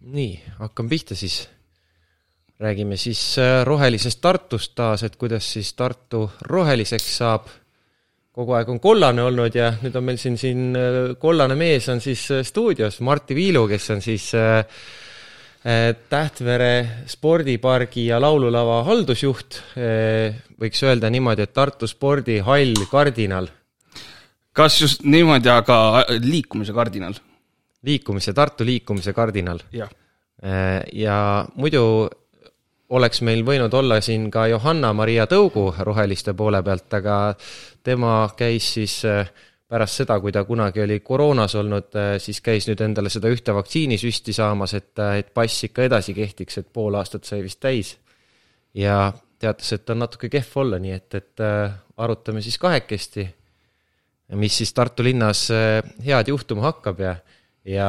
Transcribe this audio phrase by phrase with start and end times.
[0.00, 1.48] nii, hakkame pihta siis.
[2.60, 7.48] räägime siis äh, rohelisest Tartust taas, et kuidas siis Tartu roheliseks saab.
[8.32, 12.00] kogu aeg on kollane olnud ja nüüd on meil siin, siin äh, kollane mees on
[12.00, 14.32] siis äh, stuudios, Martti Viilu, kes on siis
[16.08, 19.58] Tähtvere spordipargi ja laululava haldusjuht,
[20.56, 23.50] võiks öelda niimoodi, et Tartu spordihall kardinal.
[24.56, 27.20] kas just niimoodi, aga liikumise kardinal
[27.82, 29.60] liikumise, Tartu liikumise kardinal.
[30.44, 32.08] Äh, ja muidu
[32.96, 37.16] oleks meil võinud olla siin ka Johanna-Maria Tõugu Roheliste poole pealt, aga
[37.84, 39.30] tema käis siis äh,
[39.70, 43.54] pärast seda, kui ta kunagi oli koroonas olnud, äh, siis käis nüüd endale seda ühte
[43.56, 47.96] vaktsiinisüsti saamas, et, et pass ikka edasi kehtiks, et pool aastat sai vist täis.
[48.74, 51.42] ja teatas, et on natuke kehv olla, nii et, et
[51.96, 53.24] arutame siis kahekesti,
[54.38, 55.48] mis siis Tartu linnas
[56.04, 57.16] head juhtuma hakkab ja
[57.68, 57.88] ja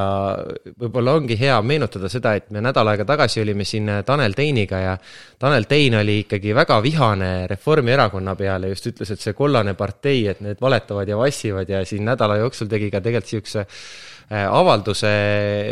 [0.80, 4.96] võib-olla ongi hea meenutada seda, et me nädal aega tagasi olime siin Tanel Teiniga ja
[5.40, 10.42] Tanel Tein oli ikkagi väga vihane Reformierakonna peale, just ütles, et see kollane partei, et
[10.44, 15.14] need valetavad ja vassivad ja siin nädala jooksul tegi ka tegelikult niisuguse äh, avalduse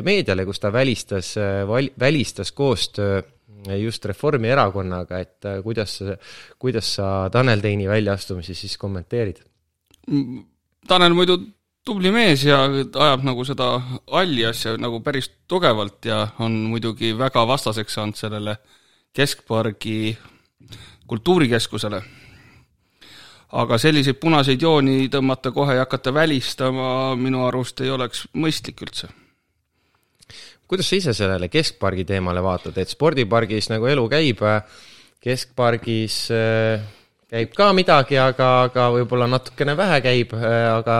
[0.06, 3.22] meediale, kus ta välistas, äh, välistas koostöö
[3.76, 6.00] just Reformierakonnaga, et äh, kuidas,
[6.60, 9.44] kuidas sa Tanel Teini väljaastumisi siis kommenteerid?
[10.88, 11.42] Tanel muidu
[11.86, 13.72] tubli mees ja ajab nagu seda
[14.12, 18.58] halli asja nagu päris tugevalt ja on muidugi väga vastaseks saanud sellele
[19.16, 20.18] keskpargi
[21.08, 22.02] kultuurikeskusele.
[23.50, 29.10] aga selliseid punaseid jooni tõmmata kohe ja hakata välistama minu arust ei oleks mõistlik üldse.
[30.68, 34.46] kuidas sa ise sellele keskpargi teemale vaatad, et spordipargis nagu elu käib,
[35.20, 36.88] keskpargis äh
[37.30, 40.98] käib ka midagi, aga, aga võib-olla natukene vähe käib, aga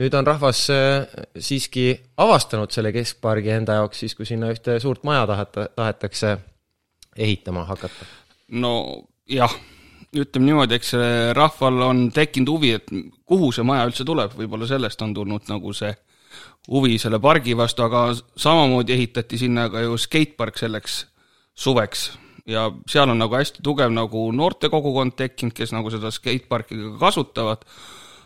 [0.00, 1.06] nüüd on rahvas äh,
[1.38, 1.86] siiski
[2.20, 6.36] avastanud selle keskpargi enda jaoks siis, kui sinna ühte suurt maja taheta, tahetakse
[7.16, 8.08] ehitama hakata.
[8.58, 8.74] no
[9.30, 9.54] jah,
[10.14, 10.94] ütleme niimoodi, eks
[11.36, 12.90] rahval on tekkinud huvi, et
[13.26, 15.94] kuhu see maja üldse tuleb, võib-olla sellest on tulnud nagu see
[16.70, 18.06] huvi selle pargi vastu, aga
[18.40, 21.04] samamoodi ehitati sinna ka ju skatepark selleks
[21.54, 22.12] suveks.
[22.48, 27.64] Ja seal on nagu hästi tugev nagu noortekogukond tekkinud, kes nagu seda skateparki ka kasutavad,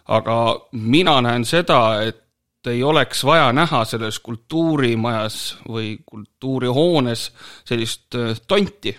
[0.09, 0.39] aga
[0.73, 2.25] mina näen seda, et
[2.69, 5.39] ei oleks vaja näha selles kultuurimajas
[5.69, 7.29] või kultuurihoones
[7.69, 8.97] sellist äh, tonti.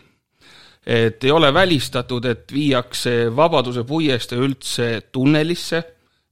[0.85, 5.83] et ei ole välistatud, et viiakse Vabaduse puiestee üldse tunnelisse,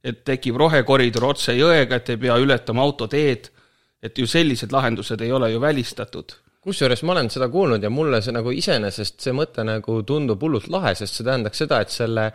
[0.02, 3.50] et tekib rohekoridor otse jõega, et ei pea ületama autoteed,
[4.02, 8.20] et ju sellised lahendused ei ole ju välistatud kusjuures ma olen seda kuulnud ja mulle
[8.24, 12.26] see nagu iseenesest see mõte nagu tundub hullult lahe, sest see tähendaks seda, et selle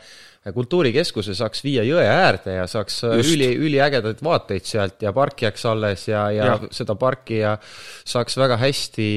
[0.52, 3.36] kultuurikeskuse saaks viia jõe äärde ja saaks Just.
[3.36, 8.36] üli, üliägedaid vaateid sealt ja park jääks alles ja, ja, ja seda parki ja saaks
[8.40, 9.08] väga hästi,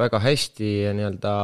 [0.00, 1.34] väga hästi nii-öelda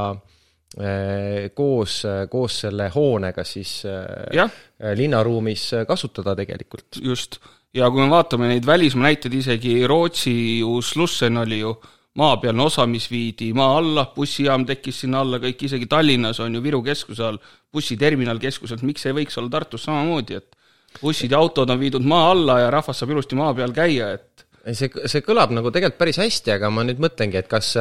[0.81, 2.01] eh, koos,
[2.33, 4.49] koos selle hoonega siis eh, ja.
[4.97, 7.01] linnaruumis kasutada tegelikult.
[7.05, 7.41] just,
[7.77, 11.77] ja kui me vaatame neid välismaa näiteid, isegi Rootsi ju Slussen oli ju
[12.19, 16.63] maapealne osa, mis viidi maa alla, bussijaam tekkis sinna alla, kõik, isegi Tallinnas on ju
[16.65, 17.41] Viru keskuse all
[17.73, 22.31] bussiterminal keskuselt, miks ei võiks olla Tartus samamoodi, et bussid ja autod on viidud maa
[22.33, 26.21] alla ja rahvas saab ilusti maa peal käia, et see, see kõlab nagu tegelikult päris
[26.21, 27.75] hästi, aga ma nüüd mõtlengi, et kas,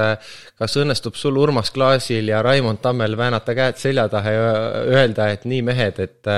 [0.60, 4.52] kas õnnestub sul Urmas Klaasil ja Raimond Tammel väänata käed selja taha ja
[5.00, 6.32] öelda, et nii mehed, et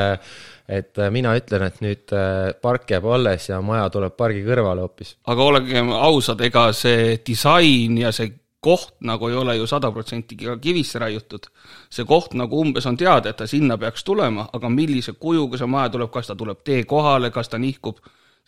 [0.70, 4.86] et äh, mina ütlen, et nüüd äh, park jääb alles ja maja tuleb pargi kõrvale
[4.86, 5.16] hoopis.
[5.26, 10.38] aga olgem ausad, ega see disain ja see koht nagu ei ole ju sada protsenti
[10.38, 11.50] kivisse raiutud.
[11.90, 15.68] see koht nagu umbes on teada, et ta sinna peaks tulema, aga millise kujuga see
[15.68, 17.98] maja tuleb, kas ta tuleb tee kohale, kas ta nihkub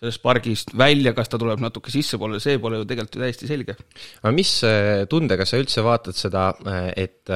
[0.02, 3.78] sellest pargist välja, kas ta tuleb natuke sissepoole, see pole ju tegelikult ju täiesti selge.
[4.24, 6.50] aga mis äh, tundega sa üldse vaatad seda,
[6.98, 7.30] et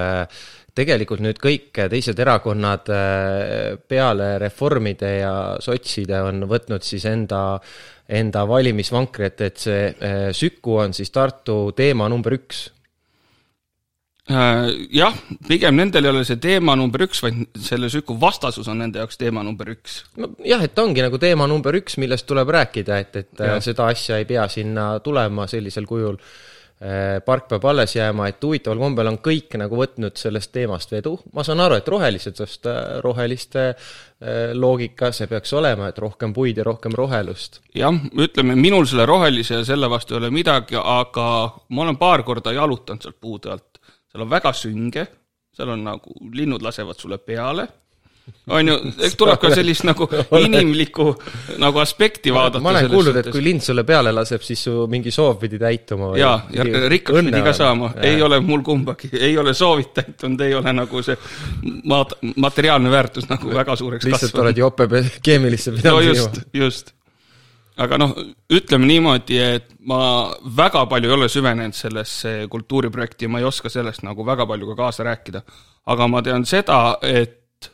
[0.76, 5.34] tegelikult nüüd kõik teised erakonnad äh, peale reformide ja
[5.64, 7.60] sotside on võtnud siis enda,
[8.12, 12.75] enda valimisvankri, et, et see äh, Süku on siis Tartu teema number üks äh,
[14.26, 19.02] jah, pigem nendel ei ole see teema number üks, vaid selle Süku vastasus on nende
[19.04, 20.02] jaoks teema number üks.
[20.18, 23.60] nojah, et ongi nagu teema number üks, millest tuleb rääkida, et, et ja.
[23.62, 26.18] seda asja ei pea sinna tulema sellisel kujul
[26.76, 31.14] Äh, park peab alles jääma, et huvitaval kombel on kõik nagu võtnud sellest teemast vedu,
[31.32, 36.34] ma saan aru, et rohelised, sest äh, roheliste äh, loogika see peaks olema, et rohkem
[36.36, 37.62] puid ja rohkem rohelust.
[37.80, 41.30] jah, ütleme, minul selle rohelise ja selle vastu ei ole midagi, aga
[41.70, 43.75] ma olen paar korda jalutanud sealt puude alt.
[44.16, 45.08] Seal on väga sünge,
[45.56, 47.68] seal on nagu, linnud lasevad sulle peale,
[48.48, 48.76] on ju,
[49.20, 50.08] tuleb ka sellist nagu
[50.46, 51.12] inimlikku
[51.62, 52.62] nagu aspekti vaadata.
[52.64, 56.14] ma olen kuulnud, et kui lind sulle peale laseb, siis su mingi soov pidi täituma.
[56.18, 60.56] jaa, ja rikkaks pidi ka saama, ei ole mul kumbagi, ei ole soovid täitunud, ei
[60.56, 61.20] ole nagu see
[61.92, 62.16] mat-,
[62.48, 64.46] materiaalne väärtus nagu väga suureks lihtsalt kasvanud.
[64.48, 66.95] oled jope keemilisse pidanud no just, just.
[67.82, 68.14] Aga noh,
[68.52, 74.06] ütleme niimoodi, et ma väga palju ei ole süvenenud sellesse kultuuriprojekti ma ei oska sellest
[74.08, 75.42] nagu väga palju ka kaasa rääkida.
[75.86, 77.70] aga ma tean seda, et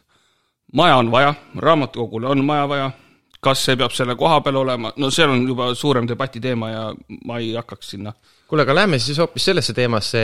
[0.73, 2.91] maja on vaja, raamatukogule on maja vaja,
[3.39, 6.83] kas see peab selle koha peal olema, no seal on juba suurem debati teema ja
[7.25, 8.13] ma ei hakkaks sinna
[8.51, 10.21] kuule, aga lähme siis hoopis sellesse teemasse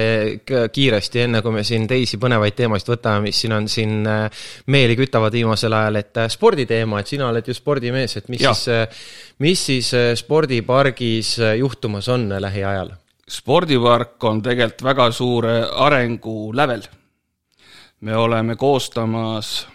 [0.75, 4.43] kiiresti, enne kui me siin teisi põnevaid teemasid võtame, mis siin on siin äh,
[4.73, 8.51] meeli kütavad viimasel ajal, et äh, sporditeema, et sina oled ju spordimees, et mis ja.
[8.51, 8.99] siis,
[9.43, 12.91] mis siis spordipargis juhtumas on lähiajal?
[13.27, 15.55] spordipark on tegelikult väga suure
[15.87, 16.85] arengu lävel.
[18.01, 19.67] me oleme koostamas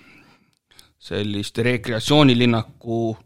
[1.02, 3.16] sellist rekreatsioonilinnaku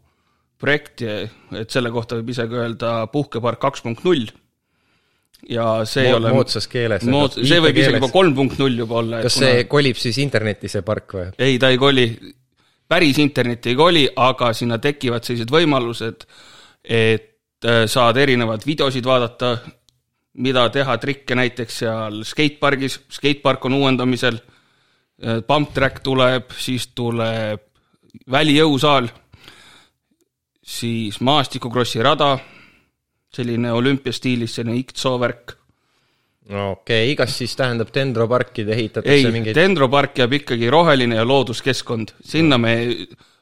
[0.57, 1.05] projekti,
[1.53, 4.25] et selle kohta võib isegi öelda puhkepark kaks punkt null.
[5.45, 7.05] Ja see Mo ei ole moodsas keeles.
[7.09, 9.21] Mood, see võib isegi juba kolm punkt null juba olla.
[9.25, 9.51] kas kuna...
[9.51, 11.29] see kolib siis internetti, see park või?
[11.37, 12.07] ei, ta ei koli,
[12.89, 16.27] päris internetti ei koli, aga sinna tekivad sellised võimalused,
[16.83, 19.55] et äh, saad erinevaid videosid vaadata,
[20.43, 27.63] mida teha, trikke näiteks seal skatepargis, skatepark on uuendamisel, äh, pump track tuleb, siis tuleb
[28.31, 29.07] välijõusaal,
[30.67, 32.35] siis maastikukrossi rada,
[33.33, 35.55] selline olümpiastiilis, selline IKTSO värk.
[36.49, 41.25] no okei okay., kas siis tähendab dendroparkide ehitatakse ei mingeid..., dendropark jääb ikkagi roheline ja
[41.27, 42.77] looduskeskkond, sinna me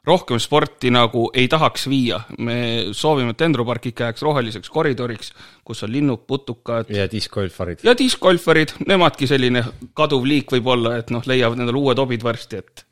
[0.06, 2.58] rohkem sporti nagu ei tahaks viia, me
[2.94, 5.32] soovime, et dendropark ikka jääks roheliseks koridoriks,
[5.66, 6.90] kus on linnud, putukad.
[6.94, 7.82] ja diskgolfarid.
[7.84, 9.66] ja diskgolfarid, nemadki selline
[9.98, 12.86] kaduv liik võib-olla, et noh, leiavad endale uued hobid varsti, et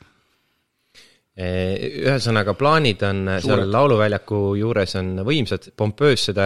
[1.34, 3.46] ühesõnaga, plaanid on Suured.
[3.46, 6.38] seal lauluväljaku juures on võimsad, pompöössed.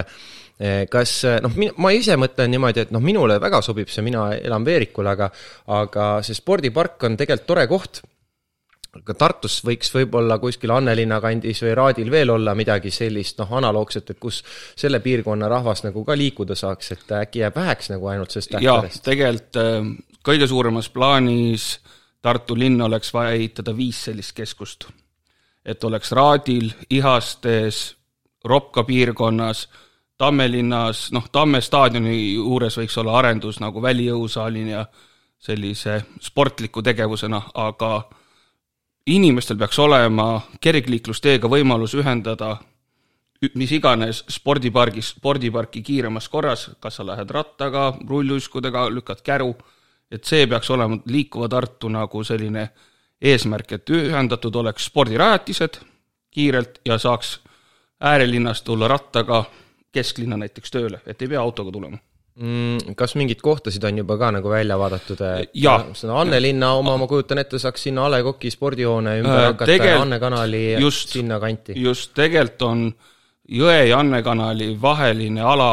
[0.89, 1.12] Kas
[1.44, 5.28] noh, ma ise mõtlen niimoodi, et noh, minule väga sobib see, mina elan Veerikul, aga
[5.75, 8.01] aga see spordipark on tegelikult tore koht.
[8.98, 14.10] aga Tartus võiks võib-olla kuskil Annelinna kandis või Raadil veel olla midagi sellist noh, analoogset,
[14.10, 14.40] et kus
[14.74, 19.04] selle piirkonna rahvas nagu ka liikuda saaks, et äkki jääb väheks nagu ainult sellest tähtedest?
[19.06, 19.92] tegelikult äh,
[20.25, 21.75] kõige suuremas plaanis
[22.22, 24.88] Tartu linn oleks vaja ehitada viis sellist keskust.
[25.66, 27.98] et oleks Raadil, Ihastes,
[28.46, 29.68] Ropka piirkonnas,
[30.18, 34.86] Tammelinnas, noh, Tamme staadioni juures võiks olla arendus nagu välijõusaalini ja
[35.38, 38.10] sellise sportliku tegevusena, aga
[39.06, 42.56] inimestel peaks olema kergliiklusteega võimalus ühendada
[43.54, 49.54] mis iganes spordipargis, spordiparki kiiremas korras, kas sa lähed rattaga, rulluiskudega, lükkad käru
[50.12, 52.69] et see peaks olema liikuva Tartu nagu selline
[53.21, 55.80] eesmärk, et ühendatud oleks spordirajatised
[56.31, 57.39] kiirelt ja saaks
[58.00, 59.44] äärelinnast tulla rattaga
[59.92, 61.98] kesklinna näiteks tööle, et ei pea autoga tulema
[62.38, 62.95] mm,.
[62.95, 65.24] Kas mingeid kohtasid on juba ka nagu välja vaadatud?
[65.54, 65.80] jaa.
[65.98, 69.71] seda Annelinna oma, ma kujutan ette, saaks sinna A Le Coqi spordihoone ümber äh, hakata
[69.71, 70.01] Tegel...
[70.01, 71.77] Anne kanali just, sinna kanti.
[71.81, 72.88] just, tegelikult on
[73.48, 75.70] Jõe ja Anne kanali vaheline ala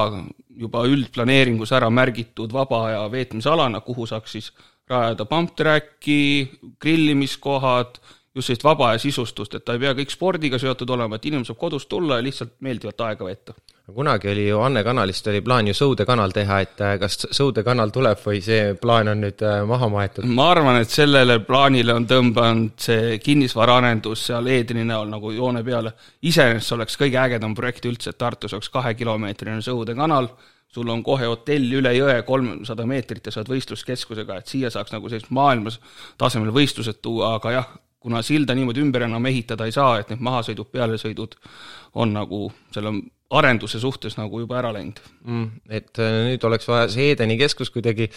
[0.54, 4.52] juba üldplaneeringus ära märgitud vaba aja veetmisalana, kuhu saaks siis
[4.90, 6.46] rajada pump track'i,
[6.80, 7.98] grillimiskohad,
[8.34, 11.46] just sellist vaba aja sisustust, et ta ei pea kõik spordiga seotud olema, et inimene
[11.46, 13.54] saab kodust tulla ja lihtsalt meeldivat aega veeta
[13.92, 17.64] kunagi oli ju Anne kanalist oli plaan ju Sõude kanal teha, et äh, kas Sõude
[17.64, 20.24] kanal tuleb või see plaan on nüüd äh, maha maetud?
[20.24, 25.92] ma arvan, et sellele plaanile on tõmbanud see kinnisvaraarendus seal Eedeni näol nagu joone peale.
[26.22, 30.30] iseenesest see oleks kõige ägedam projekt üldse, et Tartus oleks kahekilomeetrine Sõude kanal,
[30.72, 34.96] sul on kohe hotell üle jõe kolmsada meetrit ja sa oled võistluskeskusega, et siia saaks
[34.96, 35.76] nagu sellist maailmas
[36.18, 37.68] tasemel võistlused tuua, aga jah,
[38.04, 41.36] kuna silda niimoodi ümber enam ehitada ei saa, et need mahasõidud, pealesõidud
[42.00, 42.92] on nagu selle
[43.34, 45.46] arenduse suhtes nagu juba ära läinud mm,.
[45.72, 48.10] et äh, nüüd oleks vaja see Edeni keskus kuidagi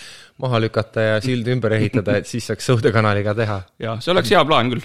[0.44, 3.62] maha lükata ja sild ümber ehitada, et siis saaks Sõude kanaliga teha.
[3.82, 4.84] jah, see oleks hea plaan küll,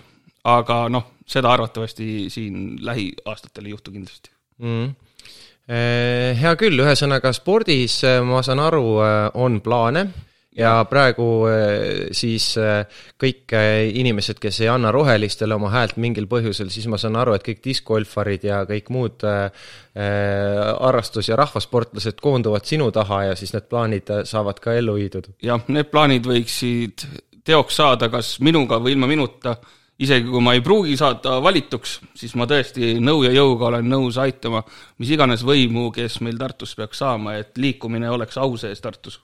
[0.49, 4.92] aga noh, seda arvatavasti siin lähiaastatel ei juhtu kindlasti mm..
[5.73, 8.87] Hea küll, ühesõnaga spordis äh, ma saan aru,
[9.38, 10.06] on plaane
[10.56, 12.85] ja praegu eh, siis eh,
[13.21, 17.37] kõik eh, inimesed, kes ei anna rohelistele oma häält mingil põhjusel, siis ma saan aru,
[17.37, 19.25] et kõik diskgolfarid ja kõik muud
[19.92, 25.28] harrastus- ja rahvasportlased koonduvad sinu taha ja siis need plaanid saavad ka ellu viidud?
[25.44, 27.04] jah, need plaanid võiksid
[27.44, 29.56] teoks saada kas minuga või ilma minuta,
[30.00, 34.16] isegi kui ma ei pruugi saada valituks, siis ma tõesti nõu ja jõuga olen nõus
[34.21, 34.64] aitama
[34.99, 39.21] mis iganes võimu, kes meil Tartus peaks saama, et liikumine oleks au sees Tartus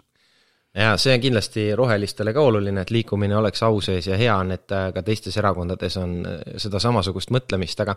[0.74, 4.52] ja see on kindlasti rohelistele ka oluline, et liikumine oleks au sees ja hea on,
[4.54, 7.96] et äh, ka teistes erakondades on äh, seda samasugust mõtlemist, aga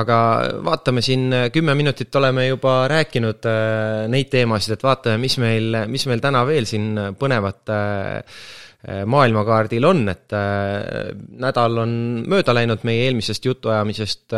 [0.00, 0.16] aga
[0.66, 3.48] vaatame siin, äh, kümme minutit oleme juba rääkinud
[4.12, 7.70] neid teemasid, et vaatame, mis meil, mis meil täna veel siin põnevat
[8.82, 10.34] maailmakaardil on, et
[11.42, 11.92] nädal on
[12.26, 14.34] mööda läinud meie eelmisest jutuajamisest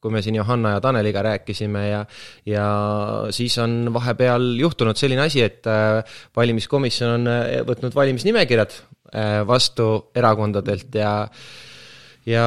[0.00, 2.04] kui me siin Johanna ja Taneliga rääkisime ja
[2.46, 2.66] ja
[3.34, 6.02] siis on vahepeal juhtunud selline asi, et äh,
[6.36, 11.12] valimiskomisjon on äh, võtnud valimisnimekirjad äh, vastu erakondadelt ja
[12.28, 12.46] ja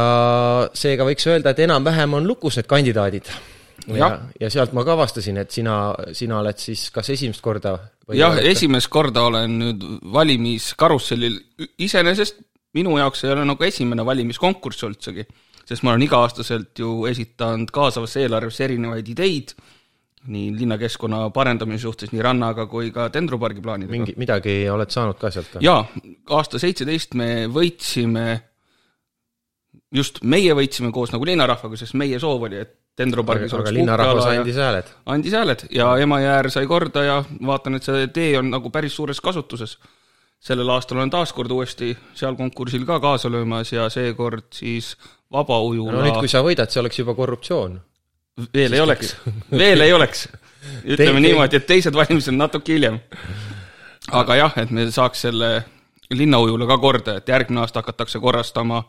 [0.78, 3.28] seega võiks öelda, et enam-vähem on lukus need kandidaadid.
[3.88, 5.78] Ja, ja, sealt ma ka avastasin, et sina,
[6.18, 7.78] sina oled siis kas esimest korda
[8.14, 11.40] jah, esimest korda olen nüüd valimiskarussellil,
[11.82, 12.44] iseenesest
[12.78, 15.26] minu jaoks ei ole nagu esimene valimiskonkurss üldsegi
[15.72, 19.54] sest ma olen iga-aastaselt ju esitanud kaasavasse eelarvesse erinevaid ideid,
[20.32, 23.94] nii linnakeskkonna parendamise suhtes nii rannaga kui ka dendropargi plaanidega.
[23.96, 25.58] mingi, midagi oled saanud ka sealt?
[25.66, 25.82] jaa,
[26.38, 28.26] aasta seitseteist me võitsime,
[29.96, 34.60] just meie võitsime koos nagu linnarahvaga, sest meie soov oli, et dendropargis oleks linnarahvas andis
[34.60, 34.92] hääled?
[35.16, 37.18] andis hääled ja Emajõe sai korda ja
[37.48, 39.78] vaatan, et see tee on nagu päris suures kasutuses
[40.42, 44.96] sellel aastal olen taas kord uuesti seal konkursil ka kaasa löömas ja seekord siis
[45.32, 47.78] vabaujula no nüüd, kui sa võidad, see oleks juba korruptsioon.
[48.54, 49.16] veel ei oleks,
[49.64, 50.28] veel ei oleks.
[50.84, 52.98] ütleme niimoodi, et teised valimised natuke hiljem.
[54.12, 55.54] aga jah, et me saaks selle
[56.12, 58.84] linnaujula ka korda, et järgmine aasta hakatakse korrastama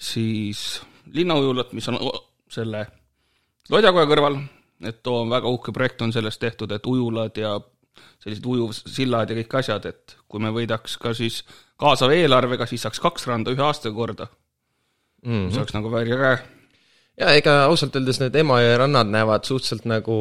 [0.00, 0.80] siis
[1.12, 1.98] linnaujulat, mis on
[2.50, 2.86] selle
[3.70, 4.38] Lodjakoja kõrval,
[4.88, 7.52] et too on väga uhke projekt on sellest tehtud, et ujulad ja
[8.22, 11.42] sellised ujuvsillad ja kõik asjad, et kui me võidaks ka siis
[11.80, 15.30] kaasava eelarvega, siis saaks kaks randa ühe aastaga korda mm.
[15.30, 15.56] -hmm.
[15.56, 16.38] oleks nagu väga
[17.20, 20.16] ja ega ausalt öeldes need Emajõe rannad näevad suhteliselt nagu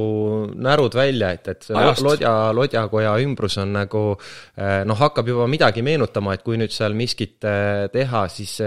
[0.60, 5.84] närud välja, et, et see Lodja, Lodjakoja ümbrus on nagu eh, noh, hakkab juba midagi
[5.86, 8.58] meenutama, et kui nüüd seal miskit eh, teha, siis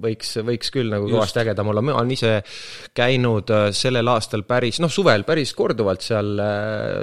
[0.00, 2.36] võiks, võiks küll nagu kõvasti ägedam olla, ma olen ise
[2.96, 6.44] käinud eh, sellel aastal päris, noh, suvel päris korduvalt seal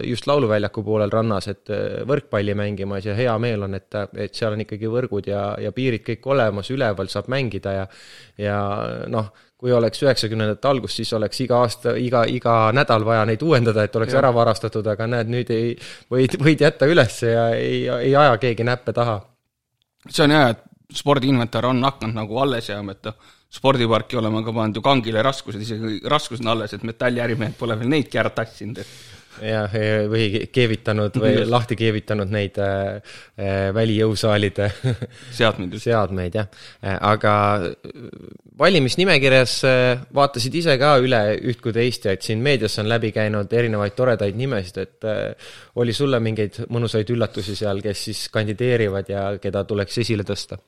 [0.07, 1.71] just Lauluväljaku poolel rannas, et
[2.07, 6.05] võrkpalli mängimas ja hea meel on, et, et seal on ikkagi võrgud ja, ja piirid
[6.07, 7.85] kõik olemas, üleval saab mängida ja
[8.37, 8.57] ja
[9.09, 13.87] noh, kui oleks üheksakümnendate algus, siis oleks iga aasta, iga, iga nädal vaja neid uuendada,
[13.87, 14.21] et oleks ja.
[14.21, 15.71] ära varastatud, aga näed, nüüd ei,
[16.13, 19.17] võid, võid jätta üles ja ei, ei aja keegi näppe taha.
[20.09, 20.61] see on hea, et
[20.93, 25.61] spordiinventar on hakanud nagu alles jääma, et noh, spordiparki oleme ka pannud ju kangile raskused,
[25.63, 29.73] isegi raskused on alles, et metalliärimehed pole veel neidki ära tassinud, et jah,
[30.11, 32.99] või keevitanud või lahti keevitanud neid äh,
[33.37, 34.69] äh välijõusaalide
[35.37, 36.49] seadmeid, seadmeid, jah.
[36.81, 37.33] Aga
[38.59, 43.11] valimisnimekirjas äh, vaatasid ise ka üle üht kui teist ja et siin meedias on läbi
[43.15, 45.09] käinud erinevaid toredaid nimesid, et
[45.77, 50.59] oli sulle mingeid mõnusaid üllatusi seal, kes siis kandideerivad ja keda tuleks esile tõsta?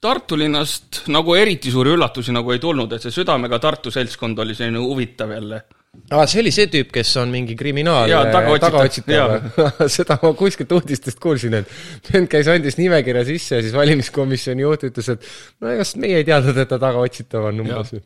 [0.00, 4.54] Tartu linnast nagu eriti suuri üllatusi nagu ei tulnud, et see Südamega Tartu seltskond oli
[4.54, 5.62] selline huvitav jälle
[6.10, 9.36] aa, see oli see tüüp, kes on mingi kriminaal tagaotsitav.
[9.56, 14.66] taga seda ma kuskilt uudistest kuulsin, et vend käis, andis nimekirja sisse ja siis valimiskomisjoni
[14.66, 15.26] juht ütles, et
[15.62, 17.96] no ega meie ei teadnud, et ta tagaotsitav on umbes.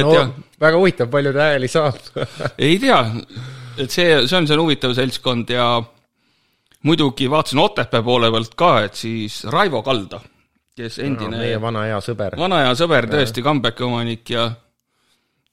[0.00, 0.34] no jah.
[0.66, 1.98] väga huvitav, palju ta hääli saab.
[2.66, 3.00] Ei tea,
[3.78, 5.70] et see, see on see huvitav seltskond ja
[6.86, 10.20] muidugi vaatasin Otepää poole pealt ka, et siis Raivo Kalda,
[10.76, 12.38] kes endine no, meie vana hea sõber.
[12.40, 14.50] vana hea sõber, tõesti, comeback'i omanik ja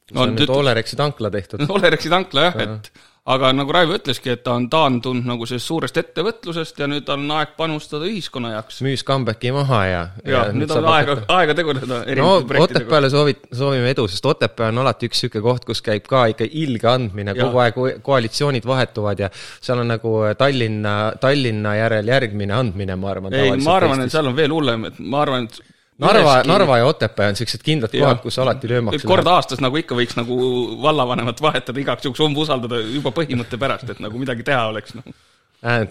[0.07, 1.67] see on no, nüüd Olerexi tankla tehtud.
[1.77, 5.67] Olerexi tankla jah ja., et aga nagu Raivo ütleski, et ta on taandunud nagu sellest
[5.67, 8.79] suurest ettevõtlusest ja nüüd on aeg panustada ühiskonna jaoks.
[8.85, 12.29] müüs comeback'i maha ja ja, ja nüüd, nüüd on aega, aega tegutseda no
[12.63, 16.47] Otepääle soovid, soovime edu, sest Otepää on alati üks niisugune koht, kus käib ka ikka
[16.47, 22.95] ilge andmine, kogu aeg koalitsioonid vahetuvad ja seal on nagu Tallinna, Tallinna järel järgmine andmine,
[22.95, 23.35] ma arvan.
[23.35, 26.85] ei, ma arvan, et seal on veel hullem, et ma arvan, et Narva, Narva ja
[26.85, 30.35] Otepää on niisugused kindlad kohad, kus alati löömakse kord aastas nagu ikka võiks nagu
[30.83, 35.07] vallavanemat vahetada igaks juhuks umbusaldada juba põhimõtte pärast, et nagu midagi teha oleks, noh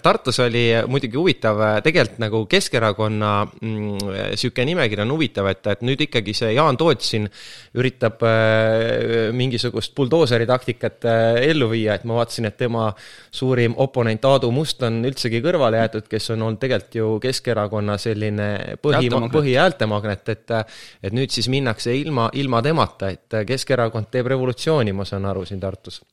[0.01, 3.31] Tartus oli muidugi huvitav, äh, tegelikult nagu Keskerakonna
[3.61, 7.27] mm, nimekiri on huvitav, et, et nüüd ikkagi see Jaan Toots siin
[7.75, 12.87] üritab äh, mingisugust buldooseri taktikat äh, ellu viia, et ma vaatasin, et tema
[13.27, 18.51] suurim oponent Aadu Must on üldsegi kõrvale jäetud, kes on olnud tegelikult ju Keskerakonna selline
[18.79, 20.59] põhi, põhihäältemagnet, et
[21.03, 25.59] et nüüd siis minnakse ilma, ilma temata, et Keskerakond teeb revolutsiooni, ma saan aru, siin
[25.59, 26.05] Tartus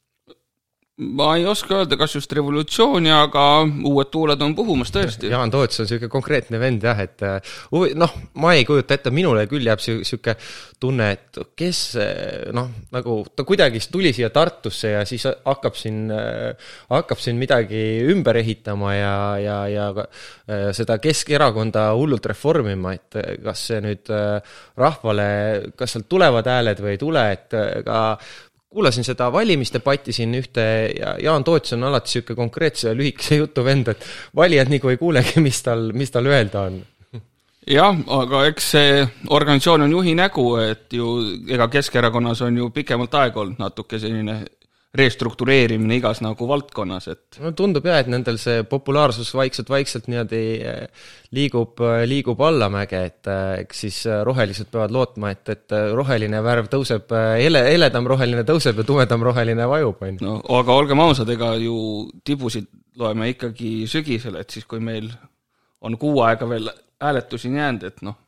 [0.95, 3.43] ma ei oska öelda, kas just revolutsiooni, aga
[3.91, 5.27] uued tuuled on puhumas tõesti.
[5.33, 7.25] Jaan Toots on niisugune konkreetne vend jah, et
[7.73, 10.37] huvi, noh, ma ei kujuta ette, minule küll jääb niisugune
[10.79, 11.81] tunne, et kes
[12.55, 16.07] noh, nagu ta kuidagi tuli siia Tartusse ja siis hakkab siin,
[16.95, 17.83] hakkab siin midagi
[18.15, 24.15] ümber ehitama ja, ja, ja seda Keskerakonda hullult reformima, et kas see nüüd
[24.79, 25.29] rahvale,
[25.75, 28.03] kas sealt tulevad hääled või ei tule, et ka
[28.75, 30.65] kuulasin seda valimisdebatti siin ühte
[30.99, 34.05] ja Jaan Toots on alati niisugune konkreetse lühikese jutu vend, et
[34.37, 36.81] valijad nagu ei kuulegi, mis tal, mis tal öelda on.
[37.71, 41.15] jah, aga eks see organisatsioon on juhi nägu, et ju
[41.49, 44.43] ega Keskerakonnas on ju pikemalt aega olnud natuke selline
[44.95, 51.09] restruktureerimine igas nagu valdkonnas, et no tundub jah, et nendel see populaarsus vaikselt-vaikselt niimoodi eh,
[51.35, 53.99] liigub, eh, liigub allamäge, et eh, eks siis
[54.29, 57.11] rohelised peavad lootma, et, et roheline värv tõuseb,
[57.41, 60.23] hele, heledam roheline tõuseb ja tumedam roheline vajub, on ju.
[60.29, 61.77] no aga olgem ausad, ega ju
[62.27, 62.71] tibusid
[63.01, 65.11] loeme ikkagi sügisel, et siis, kui meil
[65.85, 66.71] on kuu aega veel
[67.03, 68.21] hääletuseni jäänud, et noh,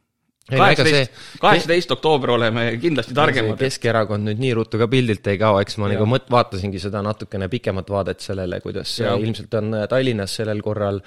[0.51, 3.59] kaheksateist, kaheksateist oktoober oleme kindlasti targemad.
[3.61, 5.97] Keskerakond nüüd nii ruttu ka pildilt ei kao, eks ma ja.
[5.97, 9.17] nagu mõt-, vaatasingi seda natukene pikemat vaadet sellele, kuidas ja.
[9.19, 11.01] ilmselt on Tallinnas sellel korral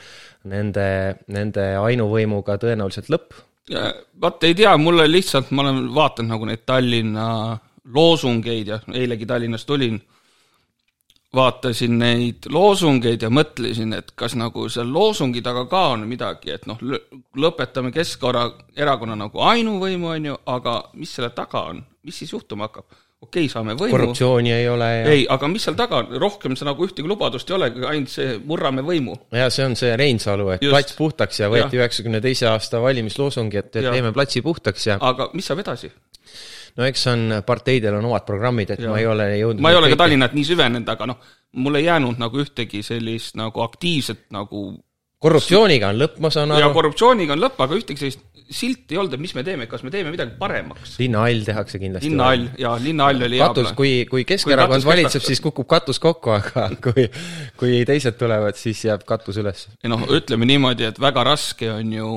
[0.52, 0.90] nende,
[1.32, 3.40] nende ainuvõimuga tõenäoliselt lõpp.
[4.22, 7.28] vaat ei tea, mulle lihtsalt, ma olen vaadanud nagu neid Tallinna
[7.94, 10.02] loosungeid ja eilegi Tallinnast tulin
[11.36, 16.66] vaatasin neid loosungeid ja mõtlesin, et kas nagu seal loosungi taga ka on midagi, et
[16.70, 16.80] noh,
[17.38, 22.90] lõpetame Keskerakonna nagu ainuvõimu, on ju, aga mis selle taga on, mis siis juhtuma hakkab?
[23.20, 23.92] okei okay,, saame võimu.
[23.92, 27.50] korruptsiooni ei ole ja ei, aga mis seal taga on, rohkem see nagu ühtegi lubadust
[27.52, 29.18] ei olegi, ainult see murrame võimu.
[29.36, 30.72] ja see on see Reinsalu, et Just.
[30.72, 33.92] plats puhtaks ja võeti üheksakümne teise aasta valimisloosungi, et, et ja.
[33.92, 35.92] teeme platsi puhtaks ja aga mis saab edasi?
[36.80, 38.92] No eks on, parteidel on omad programmid, et ja.
[38.92, 41.20] ma ei ole jõudnud ma ei ole ka Tallinnat nii süvenenud, aga noh,
[41.60, 44.72] mul ei jäänud nagu ühtegi sellist nagu aktiivset nagu
[45.20, 46.64] korruptsiooniga on lõpp, ma saan aru.
[46.64, 49.84] ja korruptsiooniga on lõpp, aga ühtegi sellist silti ei olnud, et mis me teeme, kas
[49.86, 50.96] me teeme midagi paremaks.
[51.02, 52.10] linnahall tehakse kindlasti.
[52.10, 57.06] linnahall, jaa, linnahall oli katus, kui, kui Keskerakond valitseb, siis kukub katus kokku, aga kui,
[57.60, 59.68] kui teised tulevad, siis jääb katus üles.
[59.84, 62.14] ei noh, ütleme niimoodi, et väga raske on ju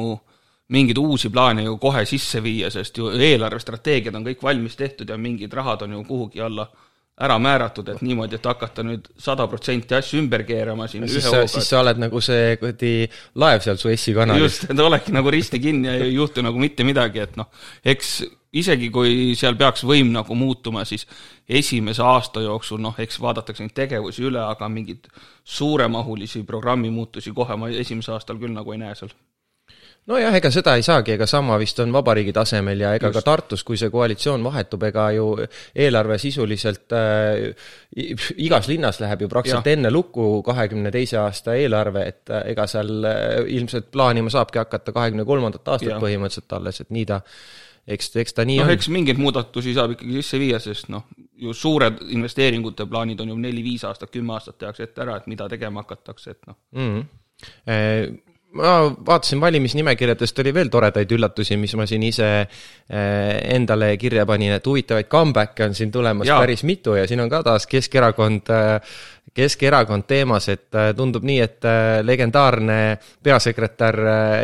[0.73, 5.19] mingeid uusi plaane ju kohe sisse viia, sest ju eelarvestrateegiad on kõik valmis tehtud ja
[5.21, 6.69] mingid rahad on ju kuhugi alla
[7.23, 11.25] ära määratud, et niimoodi, et hakata nüüd sada protsenti asju ümber keerama siin ja ühe
[11.27, 11.49] hooga.
[11.51, 12.93] siis sa oled nagu see kuradi
[13.39, 14.43] laev seal Suessi kanalis.
[14.47, 17.51] just, et oledki nagu risti kinni ja ei juhtu nagu mitte midagi, et noh,
[17.85, 18.23] eks
[18.63, 21.05] isegi kui seal peaks võim nagu muutuma, siis
[21.49, 25.09] esimese aasta jooksul noh, eks vaadatakse neid tegevusi üle, aga mingeid
[25.45, 29.13] suuremahulisi programmi muutusi kohe ma esimesel aastal küll nagu ei näe seal
[30.11, 33.21] nojah, ega seda ei saagi, ega sama vist on vabariigi tasemel ja ega Just.
[33.21, 35.27] ka Tartus, kui see koalitsioon vahetub, ega ju
[35.85, 37.67] eelarve sisuliselt äh,
[38.43, 39.77] igas linnas läheb ju praktiliselt ja.
[39.79, 44.95] enne lukku kahekümne teise aasta eelarve, et äh, ega seal äh, ilmselt plaanima saabki hakata
[44.97, 46.01] kahekümne kolmandat aastat ja.
[46.03, 47.21] põhimõtteliselt alles, et nii ta
[47.87, 48.75] eks, eks ta nii no, on.
[48.75, 51.07] eks mingeid muudatusi saab ikkagi sisse viia, sest noh,
[51.43, 55.47] ju suured investeeringute plaanid on ju neli-viis aastat, kümme aastat tehakse ette ära, et mida
[55.51, 56.93] tegema hakatakse, et noh mm.
[56.99, 58.73] -hmm ma
[59.07, 62.99] vaatasin valimisnimekirjadest, oli veel toredaid üllatusi, mis ma siin ise eh,
[63.55, 66.39] endale kirja panin, et huvitavaid comeback'e on siin tulemas ja.
[66.43, 68.99] päris mitu ja siin on ka taas Keskerakond, eh,
[69.33, 71.69] Keskerakond teemas, et eh, tundub nii, et
[72.05, 72.79] legendaarne
[73.23, 74.01] peasekretär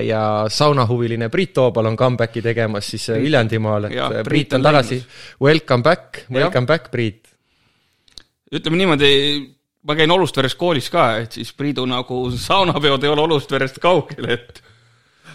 [0.06, 5.02] ja saunahuviline Priit Toobal on comeback'i tegemas siis Viljandimaal, et ja, Priit, Priit on tagasi,
[5.42, 6.72] welcome back, welcome ja.
[6.72, 7.24] back, Priit.
[8.54, 9.12] ütleme niimoodi
[9.86, 14.62] ma käin Olustveres koolis ka, et siis Priidu nagu saunapeod ei ole Olustverest kaugel, et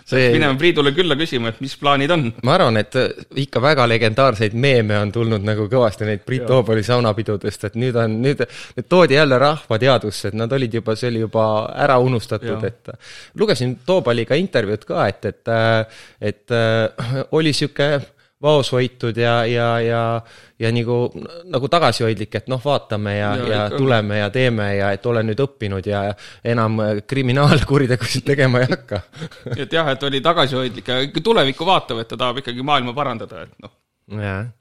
[0.03, 2.25] see minema Priidule külla küsima, et mis plaanid on.
[2.43, 2.97] ma arvan, et
[3.39, 8.17] ikka väga legendaarseid meeme on tulnud nagu kõvasti neid Priit Toobali saunapidudest, et nüüd on,
[8.23, 8.43] nüüd,
[8.77, 11.45] nüüd toodi jälle rahva teadvusse, et nad olid juba, see oli juba
[11.85, 12.93] ära unustatud, et
[13.39, 15.53] lugesin Toobaliga intervjuud ka, et, et
[16.33, 18.01] et äh, oli niisugune
[18.43, 20.01] vaoshoitud ja, ja, ja,
[20.59, 20.97] ja nagu,
[21.51, 25.43] nagu tagasihoidlik, et noh, vaatame ja, ja, ja tuleme ja teeme ja et olen nüüd
[25.45, 26.05] õppinud ja
[26.43, 29.03] enam kriminaalkuritegusid tegema ei hakka.
[29.57, 33.55] Et jah, et oli tagasihoidlik ikka tulevikku vaatav, et ta tahab ikkagi maailma parandada, et
[33.63, 33.73] noh.
[34.19, 34.51] jah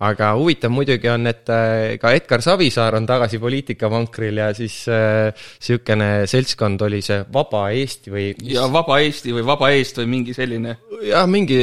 [0.00, 6.08] aga huvitav muidugi on, et äh, ka Edgar Savisaar on tagasi poliitikavankril ja siis niisugune
[6.22, 10.36] äh, seltskond oli see Vaba Eesti või ja Vaba Eesti või Vaba Eest või mingi
[10.36, 10.76] selline.
[11.04, 11.60] Jah, mingi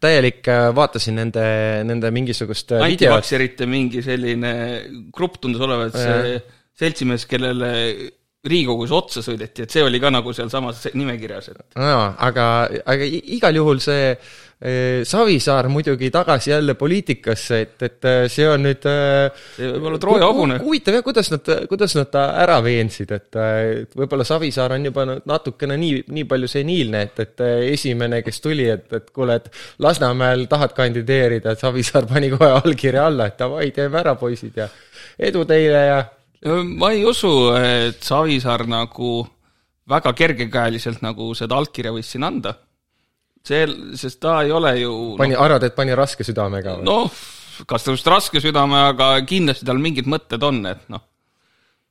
[0.00, 1.46] täielik, äh, vaatasin nende,
[1.88, 4.52] nende mingisugust antivakserite mingi selline
[5.12, 6.38] grupp tundus olevat see
[6.76, 7.72] seltsimees, kellele
[8.46, 12.48] Riigikogus otsa sõideti, et see oli ka nagu sealsamas nimekirjas, et jaa, aga,
[12.86, 18.64] aga igal juhul see eh, Savisaar muidugi tagasi jälle poliitikasse, et, et eh, see on
[18.68, 20.58] nüüd eh, see võib olla Trooja hobune.
[20.64, 25.06] huvitav jah, kuidas nad, kuidas nad ta ära veensid, et et võib-olla Savisaar on juba
[25.18, 29.50] natukene nii, nii palju seniilne, et, et esimene, kes tuli, et, et kuule, et
[29.82, 34.70] Lasnamäel tahad kandideerida, et Savisaar pani kohe allkirja alla, et davai, teeme ära, poisid, ja
[35.18, 36.04] edu teile ja
[36.44, 39.24] ma ei usu, et Savisaar nagu
[39.88, 42.56] väga kergekäeliselt nagu seda allkirja võis siin anda.
[43.46, 46.86] see, sest ta ei ole ju pani, arvad, et pani raske südamega või?
[46.88, 47.12] noh,
[47.70, 51.04] kas ta just raske südame, aga kindlasti tal mingid mõtted on, et noh,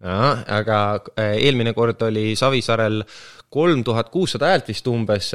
[0.06, 0.82] aga
[1.18, 3.04] äh, eelmine kord oli Savisaarel
[3.56, 5.30] kolm tuhat kuussada häält vist umbes,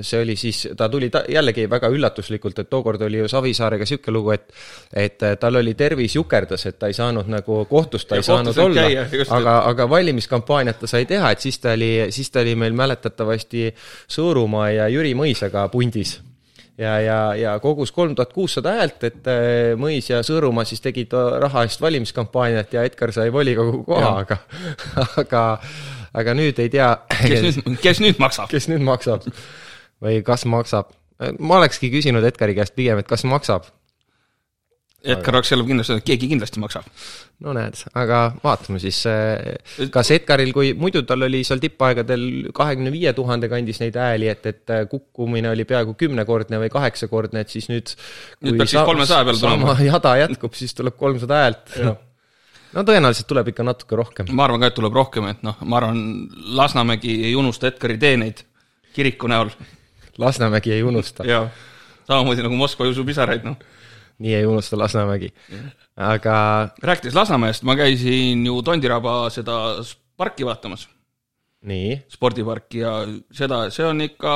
[0.00, 4.14] see oli siis, ta tuli ta, jällegi väga üllatuslikult, et tookord oli ju Savisaarega niisugune
[4.16, 4.50] lugu, et
[5.04, 8.50] et tal oli tervis jukerdas, et ta ei saanud nagu kohtust, ta Ja ei saanud
[8.50, 12.56] kohtus olla, aga, aga valimiskampaaniat ta sai teha, et siis ta oli, siis ta oli
[12.58, 13.68] meil mäletatavasti
[14.10, 16.16] Sõõrumaa ja Jüri Mõisaga pundis
[16.78, 21.14] ja, ja, ja kogus kolm tuhat kuussada häält, et äh, Mõis ja Sõõrumaa siis tegid
[21.42, 24.40] raha eest valimiskampaaniat ja Edgar sai volikogu koha, aga
[25.22, 25.44] aga,
[26.16, 28.50] aga nüüd ei tea, kes nüüd, kes nüüd maksab?
[28.52, 29.26] kes nüüd maksab
[30.02, 30.92] või kas maksab.
[31.38, 33.70] ma olekski küsinud Edgari käest pigem, et kas maksab.
[35.04, 36.86] Edgar oleks jälle kindlasti keegi kindlasti maksab.
[37.44, 39.02] no näed, aga vaatame siis,
[39.92, 44.48] kas Edgaril, kui muidu tal oli seal tippaegadel kahekümne viie tuhande kandis neid hääli, et,
[44.50, 47.92] et kukkumine oli peaaegu kümnekordne või kaheksakordne, et siis nüüd
[48.46, 49.76] nüüd peaks siis kolmesaja peale tulema.
[49.92, 51.76] jada jätkub, siis tuleb kolmsada häält.
[52.72, 54.32] no tõenäoliselt tuleb ikka natuke rohkem.
[54.32, 56.02] ma arvan ka, et tuleb rohkem, et noh, ma arvan,
[56.56, 58.42] Lasnamägi ei unusta Edgari teeneid
[58.96, 59.52] kiriku näol.
[60.18, 61.24] Lasnamägi ei unusta.
[61.28, 61.46] jaa,
[62.08, 63.75] samamoodi nagu Moskva ei usu pisaraid, noh
[64.18, 65.32] nii ei unusta Lasnamägi.
[65.96, 66.36] aga
[66.82, 69.76] rääkides Lasnamäest, ma käisin ju Tondiraba seda
[70.16, 70.88] parki vaatamas.
[71.66, 72.02] nii?
[72.08, 73.00] spordiparki ja
[73.32, 74.32] seda, see on ikka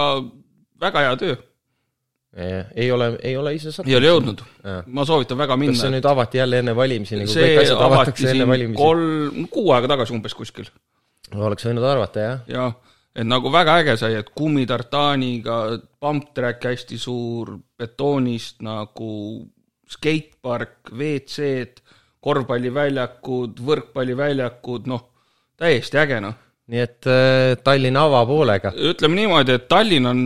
[0.80, 1.36] väga hea töö.
[2.76, 3.90] ei ole, ei ole ise sattunud.
[3.92, 4.44] ei ole jõudnud.
[4.86, 5.74] ma soovitan väga minna.
[5.74, 8.78] kas see nüüd avati jälle enne valimisi, nagu kõik asjad avatakse enne valimisi?
[8.82, 10.70] kolm, kuu aega tagasi umbes kuskil.
[11.34, 12.44] oleks võinud arvata, jah.
[12.50, 12.76] jah,
[13.14, 15.62] et nagu väga äge sai, et kummitartaaniga,
[16.00, 19.10] pump-track hästi suur, betoonist nagu
[19.90, 21.83] skatepark, WC-d,
[22.20, 25.07] korvpalliväljakud, võrkpalliväljakud, noh,
[25.61, 26.37] täiesti äge, noh.
[26.70, 28.74] nii et äh, Tallinna avapoolega.
[28.90, 30.20] ütleme niimoodi, et Tallinn on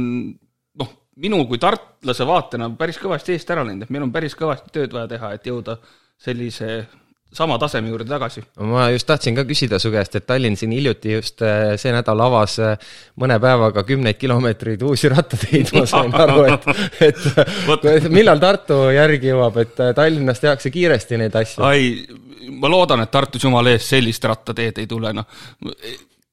[0.80, 0.90] noh,
[1.22, 4.92] minu kui tartlase vaatena päris kõvasti eest ära läinud, et meil on päris kõvasti tööd
[4.92, 5.78] vaja teha, et jõuda
[6.20, 6.84] sellise
[7.34, 8.42] sama taseme juurde tagasi.
[8.70, 11.42] ma just tahtsin ka küsida su käest, et Tallinn siin hiljuti just
[11.82, 12.56] see nädal avas
[13.20, 16.68] mõne päevaga kümneid kilomeetreid uusi rattateid, ma sain aru, et,
[17.96, 21.64] et, millal Tartu järgi jõuab, et Tallinnas tehakse kiiresti neid asju.
[21.66, 21.92] ai,
[22.54, 25.26] ma loodan, et Tartus jumala eest sellist rattateed ei tule, noh.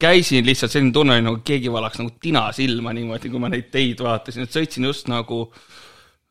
[0.02, 3.70] käisin lihtsalt, selline tunne oli nagu keegi valaks nagu tina silma niimoodi, kui ma neid
[3.74, 5.48] teid vaatasin, et sõitsin just nagu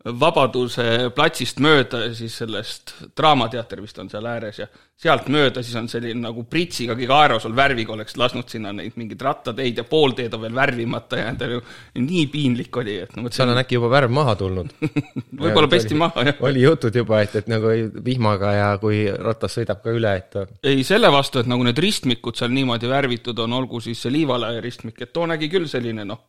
[0.01, 4.67] Vabaduse platsist mööda ja siis sellest Draamateater vist on seal ääres ja
[5.01, 9.21] sealt mööda siis on selline nagu pritsiga kõige aerosol värviga oleks lasknud sinna neid mingeid
[9.27, 11.61] rattateid ja poolteed on veel värvimata ja endal ju
[12.01, 14.73] nii piinlik oli, et no mõtlesin seal on äkki juba värv maha tulnud
[15.43, 16.43] võib-olla pesti maha, jah.
[16.49, 17.77] oli jutud juba, et, et nagu
[18.09, 22.41] vihmaga ja kui ratas sõidab ka üle, et ei, selle vastu, et nagu need ristmikud
[22.41, 26.25] seal niimoodi värvitud on, olgu siis see Liivalaia ristmik, et too nägi küll selline noh,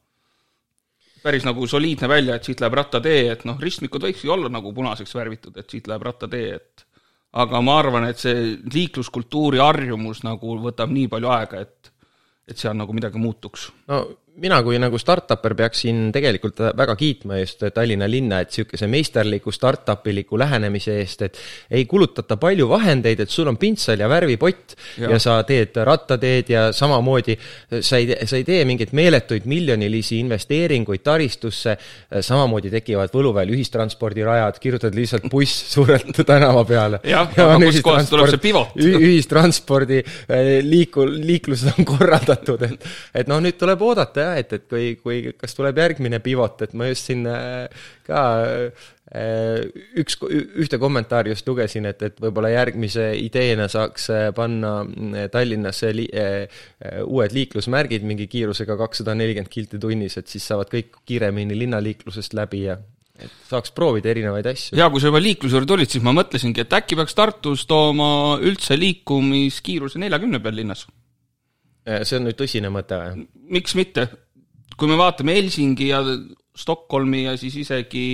[1.24, 5.14] päris nagu soliidne välja, et siit läheb rattatee, et noh, ristmikud võikski olla nagu punaseks
[5.16, 6.86] värvitud, et siit läheb rattatee, et
[7.42, 11.92] aga ma arvan, et see liikluskultuuri harjumus nagu võtab nii palju aega, et
[12.52, 13.70] et seal nagu midagi muutuks.
[13.88, 14.02] no
[14.42, 20.40] mina kui nagu startupper peaksin tegelikult väga kiitma just Tallinna linna, et niisuguse meisterliku startupiliku
[20.42, 21.38] lähenemise eest, et
[21.78, 26.50] ei kulutata palju vahendeid, et sul on pintsel ja värvipott ja, ja sa teed rattateed
[26.52, 27.38] ja samamoodi
[27.80, 31.78] sa ei, sa ei tee mingeid meeletuid miljonilisi investeeringuid taristusse,
[32.22, 37.02] samamoodi tekivad Võluväel ühistranspordirajad, kirjutad lihtsalt buss suurelt tänava peale.
[37.06, 38.74] jah ja, aga kuskohast tuleb see pivot?
[38.82, 40.02] ühistranspordi
[40.66, 42.90] liiku-, liiklused on korraldatud, et
[43.22, 46.74] et noh, nüüd tuleb oodata jah, et, et kui, kui, kas tuleb järgmine pivot, et
[46.78, 47.26] ma just siin
[48.08, 48.22] ka
[49.12, 50.16] üks,
[50.64, 54.78] ühte kommentaari just lugesin, et, et võib-olla järgmise ideena saaks panna
[55.34, 56.08] Tallinnasse li,
[57.04, 62.66] uued liiklusmärgid mingi kiirusega kakssada nelikümmend kilti tunnis, et siis saavad kõik kiiremini linnaliiklusest läbi
[62.70, 62.80] ja
[63.22, 64.78] et saaks proovida erinevaid asju.
[64.78, 68.40] ja kui sa juba liikluse juurde tulid, siis ma mõtlesingi, et äkki peaks Tartus tooma
[68.42, 70.88] üldse liikumiskiiruse neljakümne peal linnas.
[71.86, 73.26] See on nüüd tõsine mõte või?
[73.58, 74.08] miks mitte?
[74.78, 76.02] kui me vaatame Helsingi ja
[76.58, 78.06] Stockholmi ja siis isegi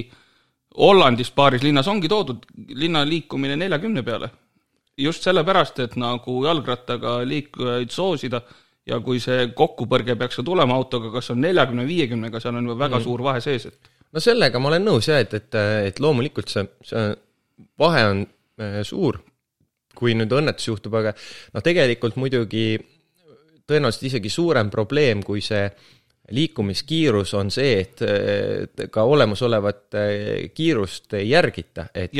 [0.77, 2.45] Hollandis paaris linnas ongi toodud
[2.77, 4.29] linna liikumine neljakümne peale.
[4.97, 8.41] just sellepärast, et nagu jalgrattaga liikujaid soosida
[8.87, 12.77] ja kui see kokkupõrge peaks ka tulema autoga, kas on neljakümne, viiekümnega, seal on ju
[12.79, 13.03] väga mm.
[13.03, 15.57] suur vahe sees, et no sellega ma olen nõus jah, et, et,
[15.91, 17.07] et loomulikult see, see
[17.79, 18.23] vahe on
[18.61, 19.19] äh, suur,
[19.97, 22.77] kui nüüd õnnetus juhtub, aga noh, tegelikult muidugi
[23.67, 25.67] tõenäoliselt isegi suurem probleem, kui see
[26.35, 29.95] liikumiskiirus on see, et ka olemasolevat
[30.55, 32.11] kiirust ei järgita, et,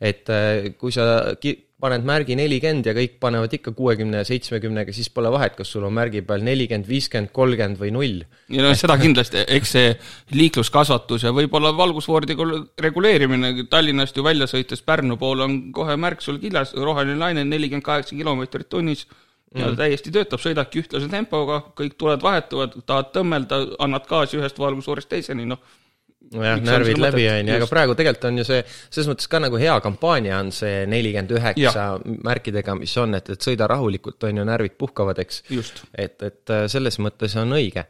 [0.00, 0.32] et
[0.76, 1.06] kui sa
[1.80, 5.84] paned märgi nelikümmend ja kõik panevad ikka kuuekümne ja seitsmekümnega, siis pole vahet, kas sul
[5.84, 8.22] on märgi peal nelikümmend, viiskümmend, kolmkümmend või null.
[8.52, 9.90] ja no seda kindlasti, eks see
[10.36, 12.36] liikluskasvatus ja võib-olla valgusfooride
[12.80, 17.84] reguleerimine, Tallinnast ju välja sõites Pärnu poole on kohe märk sul kiljas, roheline laine nelikümmend
[17.84, 19.04] kaheksa kilomeetrit tunnis
[19.56, 19.78] ja mm.
[19.80, 25.48] täiesti töötab, sõidadki ühtlase tempoga, kõik tuled vahetuvad, tahad tõmmelda, annad gaasi ühest valgusfoorist teiseni,
[25.48, 25.62] noh.
[26.26, 29.60] Nojah, närvid läbi, on ju, aga praegu tegelikult on ju see, selles mõttes ka nagu
[29.62, 34.46] hea kampaania on see nelikümmend üheksa märkidega, mis on, et, et sõida rahulikult, on ju,
[34.48, 35.44] närvid puhkavad, eks.
[35.94, 37.86] et, et äh, selles mõttes on õige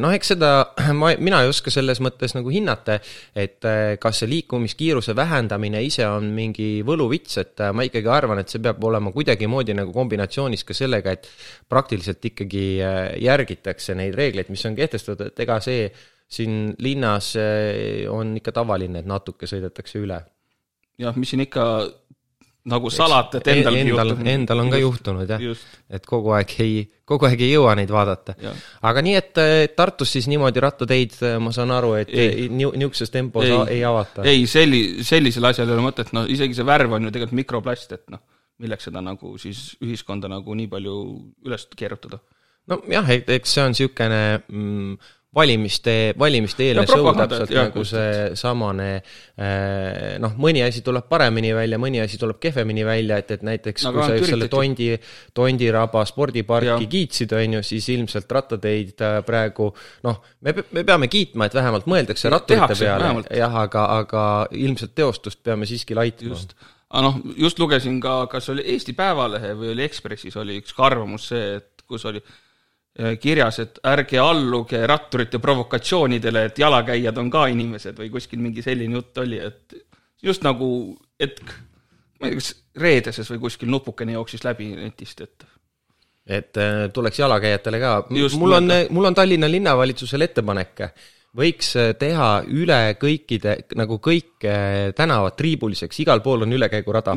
[0.00, 0.50] noh, eks seda
[1.00, 2.98] ma, mina ei oska selles mõttes nagu hinnata,
[3.36, 8.52] et äh, kas see liikumiskiiruse vähendamine ise on mingi võluvits, et ma ikkagi arvan, et
[8.52, 11.28] see peab olema kuidagimoodi nagu kombinatsioonis ka sellega, et
[11.68, 12.68] praktiliselt ikkagi
[13.24, 15.90] järgitakse neid reegleid, mis on kehtestatud, et ega see
[16.28, 20.20] siin linnas eh, on ikka tavaline, et natuke sõidetakse üle.
[20.98, 21.64] jah, mis siin ikka
[22.68, 24.30] nagu salata, et endalgi endal, juhtub.
[24.32, 25.44] Endal on ka juhtunud jah,
[25.94, 28.34] et kogu aeg ei, kogu aeg ei jõua neid vaadata.
[28.90, 29.42] aga nii, et
[29.76, 34.26] Tartus siis niimoodi rattateid, ma saan aru, et niisuguses tempos ei, ei avata?
[34.28, 37.94] ei, selli-, sellisel asjal ei ole mõtet, noh isegi see värv on ju tegelikult mikroplast,
[37.96, 38.24] et noh,
[38.62, 40.96] milleks seda nagu siis ühiskonda nagu nii palju
[41.46, 42.20] üles keerutada.
[42.68, 44.98] nojah, eks see on niisugune mm,
[45.34, 51.80] valimiste, valimiste eelne show täpselt jah, nagu seesamane eh, noh, mõni asi tuleb paremini välja,
[51.80, 54.88] mõni asi tuleb kehvemini välja, et, et näiteks no, kui sa just selle Tondi,
[55.36, 56.92] Tondiraba spordiparki ja.
[56.94, 59.68] kiitsid, on ju, siis ilmselt rattateid äh, praegu
[60.08, 64.24] noh, me, me peame kiitma, et vähemalt mõeldakse ratturite peale, jah, aga, aga
[64.56, 66.40] ilmselt teostust peame siiski laitma.
[66.88, 70.88] aga noh, just lugesin ka, kas oli Eesti Päevalehe või oli Ekspressis oli üks ka
[70.88, 72.47] arvamus see, et kus oli Äh,
[73.20, 78.98] kirjas, et ärge alluge ratturite provokatsioonidele, et jalakäijad on ka inimesed või kuskil mingi selline
[78.98, 79.76] jutt oli, et
[80.22, 80.70] just nagu
[81.20, 81.52] hetk,
[82.18, 85.46] ma ei tea, kas reedeses või kuskil nupukene jooksis läbi netist, et
[86.28, 90.82] et äh, tuleks jalakäijatele ka, mul on, mul on Tallinna linnavalitsusele ettepanek,
[91.38, 94.44] võiks äh, teha üle kõikide, nagu kõik
[94.98, 97.14] tänavad triibuliseks, igal pool on ülekäigurada.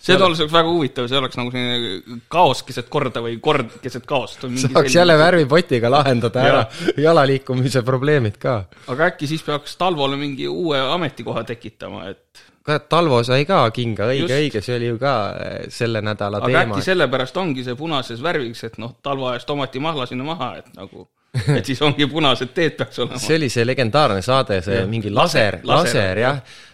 [0.00, 4.44] See oleks väga huvitav, see oleks nagu selline kaos keset korda või kord keset kaost.
[4.44, 4.92] saaks selline...
[4.94, 6.62] jälle värvipotiga lahendada ära
[7.00, 8.62] jalaliikumise probleemid ka.
[8.92, 14.10] aga äkki siis peaks Talvole mingi uue ametikoha tekitama, et kurat, Talvo sai ka kinga,
[14.12, 16.76] õige, õige, see oli ju ka eh, selle nädala aga teema.
[16.76, 20.70] äkki sellepärast ongi see punases värviks, et noh, Talvo ajas tomati mahla sinna maha, et
[20.76, 21.08] nagu
[21.56, 23.20] et siis ongi punased teed peaks olema.
[23.22, 24.88] see oli see legendaarne saade, see ja.
[24.90, 26.68] mingi laser, laser, laser, jah ja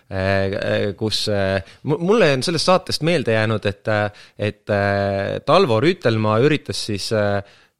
[0.97, 3.89] kus äh, mulle on sellest saatest meelde jäänud, et,
[4.39, 4.75] et
[5.47, 7.09] Talvo Rüütelmaa üritas siis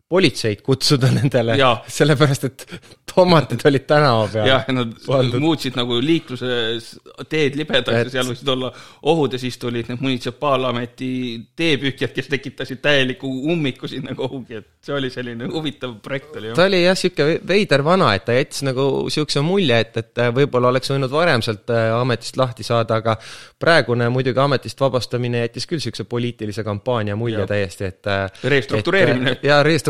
[0.09, 1.57] politseid kutsuda nendele,
[1.91, 2.65] sellepärast et
[3.11, 4.49] tomatid olid tänava peal.
[4.53, 5.41] jah, nad pandud.
[5.43, 6.93] muutsid nagu liikluses
[7.31, 8.07] teed libedaks et...
[8.07, 8.71] ja seal võisid olla
[9.11, 11.11] ohud ja siis tulid need munitsipaalameti
[11.59, 16.53] teepühkjad, kes tekitasid täieliku ummiku sinna kuhugi, et see oli selline huvitav projekt oli.
[16.55, 20.71] ta oli jah, niisugune veider vana, et ta jättis nagu niisuguse mulje, et, et võib-olla
[20.71, 23.17] oleks võinud varem sealt äh, ametist lahti saada, aga
[23.59, 27.51] praegune muidugi ametist vabastamine jättis küll niisuguse poliitilise kampaania mulje ja.
[27.51, 29.39] täiesti, et äh, restruktureerimine.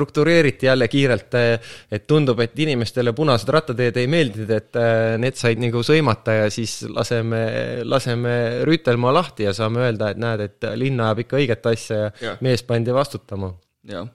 [0.07, 5.19] Ja restruktureeriti jälle kiirelt, äh, et tundub, et inimestele punased rattateed ei meeldinud, et äh,
[5.19, 10.41] need said nagu sõimata ja siis laseme, laseme Rüütelmaa lahti ja saame öelda, et näed,
[10.41, 12.37] et linn ajab ikka õiget asja ja, ja.
[12.41, 13.55] mees pandi vastutama.
[13.85, 14.09] jah.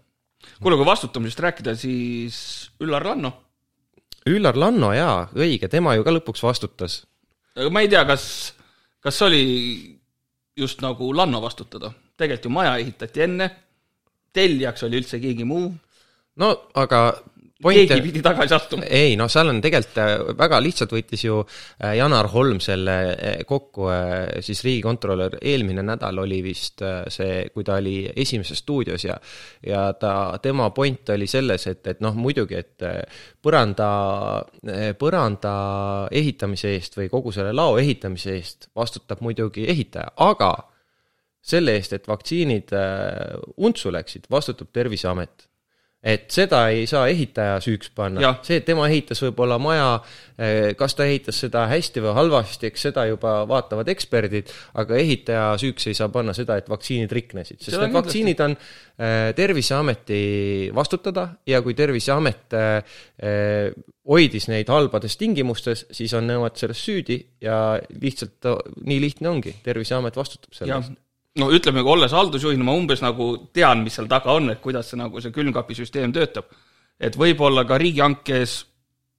[0.62, 3.34] kuule, kui vastutamisest rääkida, siis Üllar Lanno.
[4.30, 7.04] Üllar Lanno jaa, õige, tema ju ka lõpuks vastutas.
[7.56, 8.54] aga ma ei tea, kas,
[9.02, 9.98] kas oli
[10.56, 13.50] just nagu Lanno vastutada, tegelikult ju maja ehitati enne,
[14.34, 15.70] tellijaks oli üldse keegi muu.
[16.42, 17.02] no aga
[17.62, 18.86] keegi pidi tagasi astuma.
[18.90, 23.38] ei noh, seal on tegelikult äh, väga lihtsalt võttis ju äh, Janar Holm selle äh,
[23.48, 23.90] kokku,
[24.42, 29.18] siis riigikontrolör, eelmine nädal oli vist see, kui ta oli Esimeses stuudios ja
[29.68, 32.86] ja ta, tema point oli selles, et, et noh, muidugi, et
[33.44, 33.90] põranda,
[35.00, 35.54] põranda
[36.12, 40.54] ehitamise eest või kogu selle lao ehitamise eest vastutab muidugi ehitaja, aga
[41.42, 42.74] selle eest, et vaktsiinid
[43.62, 45.48] untsu läksid, vastutab Terviseamet.
[46.02, 50.00] et seda ei saa ehitaja süüks panna, see, et tema ehitas võib-olla maja,
[50.34, 54.50] eh, kas ta ehitas seda hästi või halvasti, eks seda juba vaatavad eksperdid,
[54.82, 59.28] aga ehitaja süüks ei saa panna seda, et vaktsiinid riknesid, sest need vaktsiinid on eh,
[59.38, 60.24] Terviseameti
[60.74, 62.58] vastutada ja kui Terviseamet
[64.10, 68.50] hoidis neid halbades tingimustes, siis on nemad selles süüdi ja lihtsalt
[68.90, 70.98] nii lihtne ongi, Terviseamet vastutab selle eest
[71.40, 75.00] no ütleme, olles haldusjuhina, ma umbes nagu tean, mis seal taga on, et kuidas see
[75.00, 76.50] nagu see külmkapisüsteem töötab.
[77.02, 78.52] et võib-olla ka riigihankes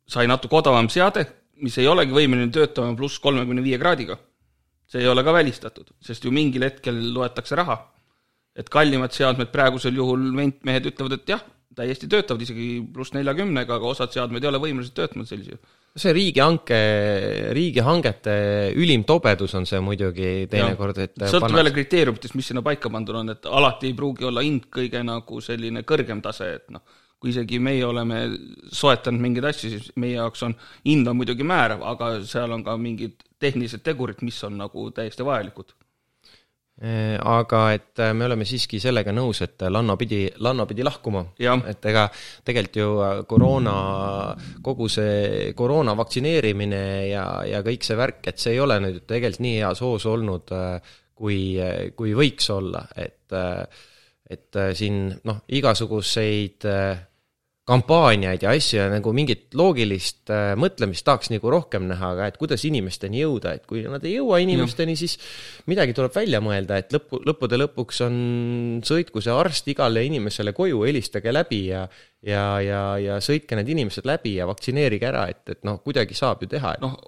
[0.07, 1.25] sai natuke odavam seade,
[1.63, 4.19] mis ei olegi võimeline töötama pluss kolmekümne viie kraadiga.
[4.87, 7.79] see ei ole ka välistatud, sest ju mingil hetkel loetakse raha.
[8.57, 11.41] et kallimad seadmed praegusel juhul ventmehed ütlevad, et jah,
[11.75, 16.13] täiesti töötavad isegi pluss neljakümnega, aga osad seadmed ei ole võimelised töötama sellisel juhul see
[16.17, 16.79] riigihanke,
[17.53, 18.35] riigihangete
[18.81, 23.35] ülim tobedus on see muidugi teinekord, et sõltub jälle kriteeriumitest, mis sinna paika pandud on,
[23.35, 26.85] et alati ei pruugi olla hind kõige nagu selline kõrgem tase, et noh,
[27.21, 28.23] kui isegi meie oleme
[28.73, 30.57] soetanud mingeid asju, siis meie jaoks on,
[30.89, 35.27] hind on muidugi määrav, aga seal on ka mingid tehnilised tegurid, mis on nagu täiesti
[35.27, 35.77] vajalikud
[36.83, 41.23] aga et äh, me oleme siiski sellega nõus, et Lanno pidi, Lanno pidi lahkuma.
[41.39, 42.09] et ega
[42.45, 43.75] tegelikult ju äh, koroona,
[44.63, 49.47] kogu see koroona vaktsineerimine ja, ja kõik see värk, et see ei ole nüüd tegelikult
[49.47, 50.51] nii heas hoos olnud,
[51.15, 51.39] kui,
[51.95, 53.33] kui võiks olla, et
[54.33, 56.65] et siin noh, igasuguseid
[57.69, 62.39] kampaaniaid ja asju ja nagu mingit loogilist äh, mõtlemist tahaks nagu rohkem näha, aga et
[62.41, 65.15] kuidas inimesteni jõuda, et kui nad ei jõua inimesteni, siis
[65.71, 68.17] midagi tuleb välja mõelda, et lõppu, lõppude lõpuks on,
[68.87, 71.85] sõitku see arst igale inimesele koju, helistage läbi ja
[72.23, 76.43] ja, ja, ja sõitke need inimesed läbi ja vaktsineerige ära, et, et noh, kuidagi saab
[76.43, 76.83] ju teha et....
[76.83, 76.99] noh,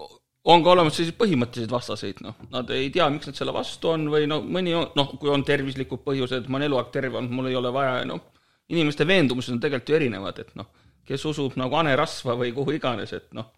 [0.51, 4.07] on ka olemas selliseid põhimõttelisi vastaseid, noh, nad ei tea, miks nad selle vastu on
[4.13, 7.51] või no mõni on, noh, kui on tervislikud põhjused, ma olen eluaeg terve olnud, mul
[7.51, 8.23] ei ole vaja, noh
[8.73, 10.71] inimeste veendumused on tegelikult ju erinevad, et noh,
[11.09, 13.51] kes usub nagu hanerasva või kuhu iganes, et noh,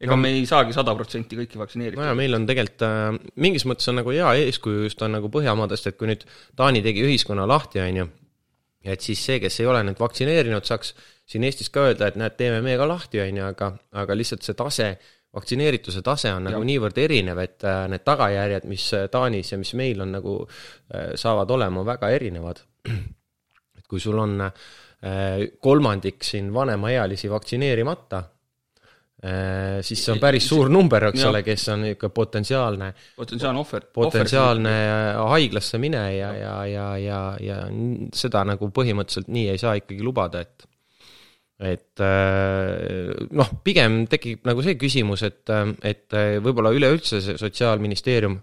[0.00, 0.20] ega no.
[0.20, 2.00] me ei saagi sada protsenti kõiki vaktsineerida.
[2.00, 5.30] no ja meil on tegelikult äh, mingis mõttes on nagu hea eeskuju just on nagu
[5.32, 8.08] Põhjamaadest, et kui nüüd Taani tegi ühiskonna lahti, on ju,
[8.96, 10.94] et siis see, kes ei ole nüüd vaktsineerinud, saaks
[11.30, 14.44] siin Eestis ka öelda, et näed, teeme meie ka lahti, on ju, aga, aga lihtsalt
[14.46, 14.90] see tase,
[15.36, 16.66] vaktsineerituse tase on nagu ja.
[16.72, 20.40] niivõrd erinev, et äh, need tagajärjed, mis äh, Taanis ja mis meil on nagu,
[20.90, 22.64] äh, saavad olema väga erinevad
[23.90, 28.22] kui sul on äh, kolmandik siin vanemaealisi vaktsineerimata,
[29.24, 33.86] äh, siis see on päris suur number, eks ole, kes on ikka potentsiaalne potentsiaalne ohver.
[33.94, 34.74] potentsiaalne
[35.34, 37.62] haiglasse mine ja, ja, ja, ja, ja
[38.16, 40.68] seda nagu põhimõtteliselt nii ei saa ikkagi lubada, et
[41.60, 45.42] et äh, noh, pigem tekib nagu see küsimus, et,
[45.84, 48.38] et võib-olla üleüldse see Sotsiaalministeerium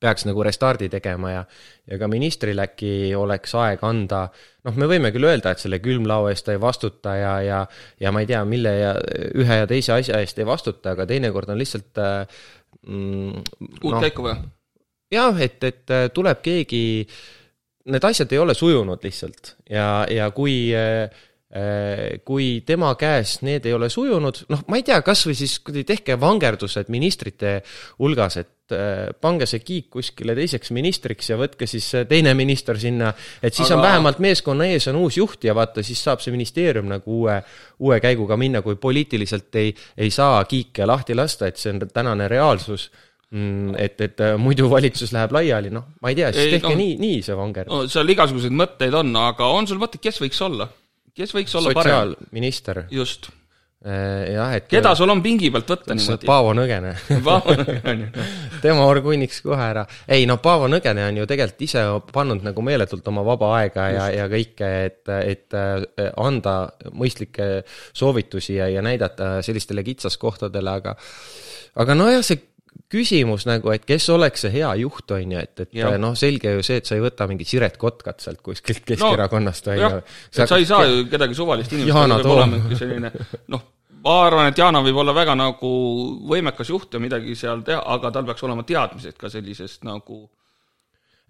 [0.00, 1.44] peaks nagu restardi tegema ja
[1.88, 4.26] ja ka ministril äkki oleks aeg anda,
[4.66, 7.62] noh, me võime küll öelda, et selle külmlao eest ta ei vastuta ja, ja
[8.00, 8.92] ja ma ei tea, mille ja
[9.34, 12.44] ühe ja teise asja eest ei vastuta, aga teinekord on lihtsalt äh,
[12.86, 13.42] mm,
[13.82, 14.42] uut no, käiku vaja?
[15.14, 16.82] jah, et, et äh, tuleb keegi,
[17.88, 21.08] need asjad ei ole sujunud lihtsalt ja, ja kui Äh,
[22.28, 25.54] kui tema käes need ei ole sujunud, noh, ma ei tea, kas või siis
[25.88, 27.54] tehke vangerdused ministrite
[27.96, 33.14] hulgas, et äh, pange see kiik kuskile teiseks ministriks ja võtke siis teine minister sinna,
[33.40, 33.78] et siis Aga...
[33.78, 37.38] on vähemalt meeskonna ees on uus juht ja vaata, siis saab see ministeerium nagu uue,
[37.80, 42.28] uue käiguga minna, kui poliitiliselt ei, ei saa kiike lahti lasta, et see on tänane
[42.28, 42.90] reaalsus
[43.30, 46.82] mm, et, et äh, muidu valitsus läheb laiali, noh, ma ei tea, siis tehke no,
[46.82, 47.86] nii, nii see vanger no,.
[47.88, 50.68] seal igasuguseid mõtteid on, aga on sul mõtteid, kes võiks olla?
[51.18, 52.14] Kes võiks olla parem?
[52.14, 52.86] sotsiaalminister.
[52.94, 53.30] just.
[53.78, 56.26] Äh, jah, et keda sul on pingi pealt võtta niimoodi?
[56.26, 56.96] Paavo Nõgene
[57.28, 58.08] Paavo Nõgene
[58.58, 59.84] tema orgunniks kohe ära.
[60.10, 64.00] ei no Paavo Nõgene on ju tegelikult ise pannud nagu meeletult oma vaba aega Just.
[64.00, 66.56] ja, ja kõike, et, et äh, anda
[66.90, 67.62] mõistlikke
[67.94, 70.96] soovitusi ja, ja näidata sellistele kitsaskohtadele, aga
[71.78, 72.47] aga nojah, see
[72.92, 76.62] küsimus nagu, et kes oleks see hea juht, on ju, et, et noh, selge ju
[76.64, 79.90] see, et sa ei võta mingit Siret Kotkat sealt kuskilt Keskerakonnast, on ju.
[80.32, 83.12] sa ei saa ju kedagi suvalist inimest, selline
[83.52, 83.66] noh,
[84.04, 85.70] ma arvan, et Yana võib olla väga nagu
[86.30, 90.24] võimekas juht ja midagi seal teha, aga tal peaks olema teadmised ka sellisest nagu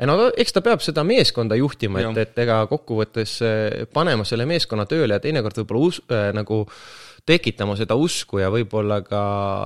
[0.06, 4.86] no eks ta peab seda meeskonda juhtima, et, et ega kokkuvõttes eh, panema selle meeskonna
[4.86, 9.22] tööle ja teinekord võib-olla us- äh,, nagu äh, tekitama seda usku ja võib-olla ka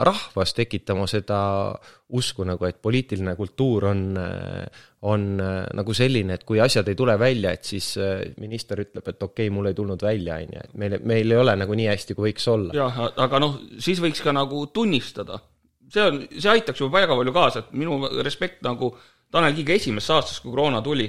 [0.06, 1.38] rahvas tekitama seda
[2.12, 4.02] usku nagu, et poliitiline kultuur on,
[5.08, 5.28] on
[5.78, 7.94] nagu selline, et kui asjad ei tule välja, et siis
[8.42, 11.40] minister ütleb, et okei okay,, mul ei tulnud välja, on ju, et meil, meil ei
[11.44, 12.74] ole nagu nii hästi, kui võiks olla.
[12.76, 15.40] jah, aga noh, siis võiks ka nagu tunnistada.
[15.92, 18.94] see on, see aitaks ju väga palju kaasa, et minu respekt nagu
[19.32, 21.06] Tanel Kiige esimesest aastast, kui koroona tuli,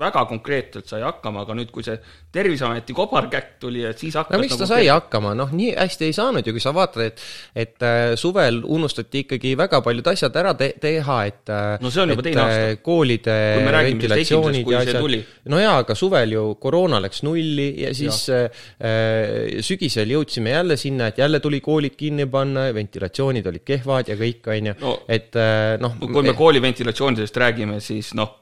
[0.00, 1.98] väga konkreetselt sai hakkama, aga nüüd, kui see
[2.32, 4.94] Terviseameti kobarkäkk tuli, et siis hakkas no miks ta nagu sai teha.
[4.96, 7.20] hakkama, noh, nii hästi ei saanud ju, kui sa vaatad, et
[7.64, 12.06] et äh, suvel unustati ikkagi väga paljud asjad ära te teha, et äh, no see
[12.06, 12.70] on juba teine aasta.
[12.70, 18.24] Äh, koolide ventilatsioonid ja asjad, no jaa, aga suvel ju koroona läks nulli ja siis
[18.32, 18.42] ja.
[18.80, 24.16] Äh, sügisel jõudsime jälle sinna, et jälle tuli koolid kinni panna, ventilatsioonid olid kehvad ja
[24.16, 25.36] kõik, on ju et
[25.82, 28.38] noh kui me kooli ventilatsioonidest räägime, siis noh,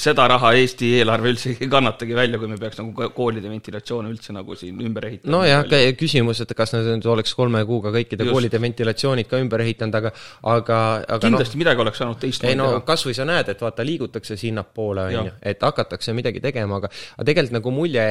[0.00, 4.32] seda raha Eesti eelarve üldse ei kannatagi välja, kui me peaks nagu koolide ventilatsioone üldse
[4.32, 5.32] nagu siin ümber ehitama.
[5.36, 5.64] nojah,
[6.00, 8.32] küsimus, et kas nad nüüd oleks kolme kuuga kõikide Just.
[8.32, 10.12] koolide ventilatsioonid ka ümber ehitanud, aga
[10.54, 12.56] aga, aga kindlasti no, midagi oleks saanud teistmoodi teha.
[12.56, 16.40] ei no kas või sa näed, et vaata, liigutakse sinnapoole, on ju, et hakatakse midagi
[16.44, 18.06] tegema, aga aga tegelikult nagu mulje,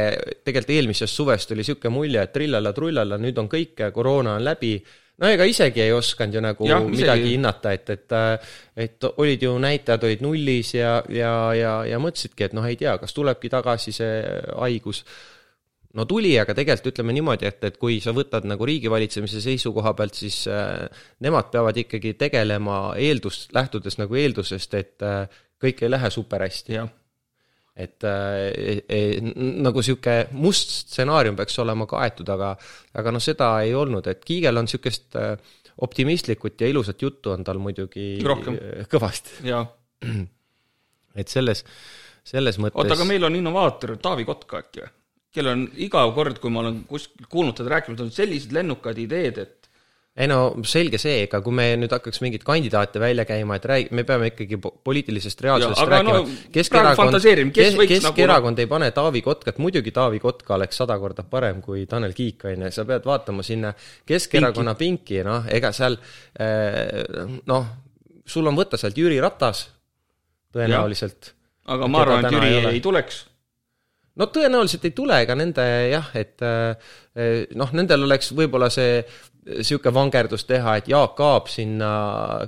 [0.46, 4.76] tegelikult eelmisest suvest oli niisugune mulje, et trillala-trullala, nüüd on kõik, koroona on läbi
[5.22, 8.18] no ega isegi ei osanud ju nagu ja, midagi hinnata, et, et
[8.88, 12.98] et olid ju näitajad olid nullis ja, ja, ja, ja mõtlesidki, et noh, ei tea,
[13.00, 14.20] kas tulebki tagasi see
[14.52, 15.06] haigus.
[15.96, 20.20] no tuli, aga tegelikult ütleme niimoodi, et, et kui sa võtad nagu riigivalitsemise seisukoha pealt,
[20.20, 20.90] siis äh,
[21.24, 25.26] nemad peavad ikkagi tegelema eeldust, lähtudes nagu eeldusest, et äh,
[25.64, 26.84] kõik ei lähe super hästi
[27.76, 29.00] et äh, e,
[29.66, 32.54] nagu niisugune must stsenaarium peaks olema kaetud, aga
[32.96, 35.36] aga noh, seda ei olnud, et Kiigel on niisugust äh,
[35.84, 38.60] optimistlikut ja ilusat juttu on tal muidugi Rohkem.
[38.92, 39.42] kõvasti.
[41.20, 41.66] et selles,
[42.24, 44.94] selles mõttes oota, aga meil on innovaator Taavi Kotka äkki või?
[45.36, 49.42] kellel on iga kord, kui ma olen kuskil kuulnud teda rääkimas, on sellised lennukad ideed,
[49.44, 49.65] et
[50.16, 53.90] ei no selge see, ega kui me nüüd hakkaks mingeid kandidaate välja käima, et räägi-,
[53.98, 56.38] me peame ikkagi poliitilisest reaalsusest rääkima no,.
[56.56, 57.18] Keskerakond,
[57.56, 58.64] kes, Keskerakond nagu...
[58.64, 62.64] ei pane Taavi Kotkat, muidugi Taavi Kotka oleks sada korda parem kui Tanel Kiik, on
[62.64, 63.74] ju, sa pead vaatama sinna
[64.08, 66.00] Keskerakonna pinki, pinki, noh, ega seal
[66.40, 67.04] eh,
[67.52, 67.70] noh,
[68.24, 69.66] sul on võtta sealt Jüri Ratas
[70.56, 71.34] tõenäoliselt.
[71.76, 73.26] aga ma arvan, et Jüri ei, ei tuleks
[74.16, 79.02] no tõenäoliselt ei tule, ega nende jah, et eh, noh, nendel oleks võib-olla see
[79.46, 81.90] niisugune vangerdus teha, et Jaak Aab sinna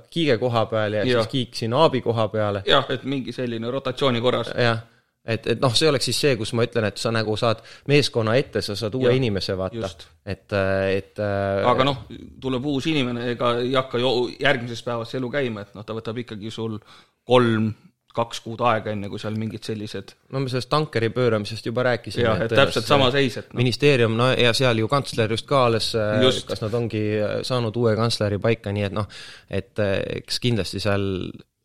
[0.10, 2.64] Kiige koha peale ja, ja siis Kiik sinna Aabi koha peale.
[2.66, 4.50] jah, et mingi selline rotatsiooni korras.
[4.58, 4.82] jah,
[5.26, 8.38] et, et noh, see oleks siis see, kus ma ütlen, et sa nagu saad meeskonna
[8.40, 9.92] ette, sa saad uue ja, inimese vaata,
[10.26, 10.58] et,
[10.94, 12.06] et aga noh,
[12.42, 16.24] tuleb uus inimene, ega ei hakka ju järgmisest päevast elu käima, et noh, ta võtab
[16.24, 16.80] ikkagi sul
[17.28, 17.70] kolm
[18.18, 22.26] kaks kuud aega, enne kui seal mingid sellised no me sellest tankeri pööramisest juba rääkisime.
[22.26, 23.62] jah, et täpselt sama seis, et no.
[23.62, 27.76] ministeerium, no ja seal ju kantsler just ka alles, äh, kas nad ongi äh, saanud
[27.78, 29.08] uue kantsleri paika, nii et noh,
[29.50, 31.08] et äh, eks kindlasti seal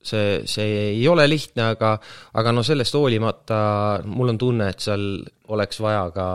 [0.03, 1.95] see, see ei ole lihtne, aga
[2.39, 3.61] aga no sellest hoolimata
[4.05, 5.07] mul on tunne, et seal
[5.53, 6.27] oleks vaja ka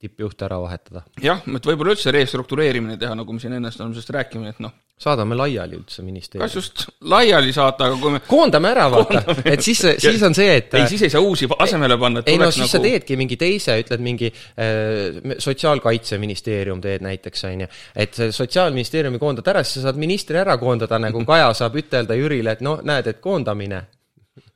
[0.00, 1.02] tippjuhte ära vahetada.
[1.20, 4.72] jah, et võib-olla üldse restruktureerimine teha, nagu me siin ennast oleme sellest rääkinud, et noh,
[5.00, 6.46] saadame laiali üldse ministeeriumi.
[6.46, 9.20] kas just laiali saata, aga kui me koondame ära, vaata,
[9.52, 12.40] et siis, siis on see, et ei, siis ei saa uusi asemele panna, et ei
[12.40, 12.72] no siis nagu...
[12.72, 17.68] sa teedki mingi teise, ütled mingi äh, Sotsiaalkaitseministeerium teed näiteks, on ju,
[18.04, 22.56] et Sotsiaalministeeriumi koondad ära, siis sa saad ministri ära koondada, nagu Kaja saab ütelda Jürile,
[22.56, 23.84] et no näed, et koondamine.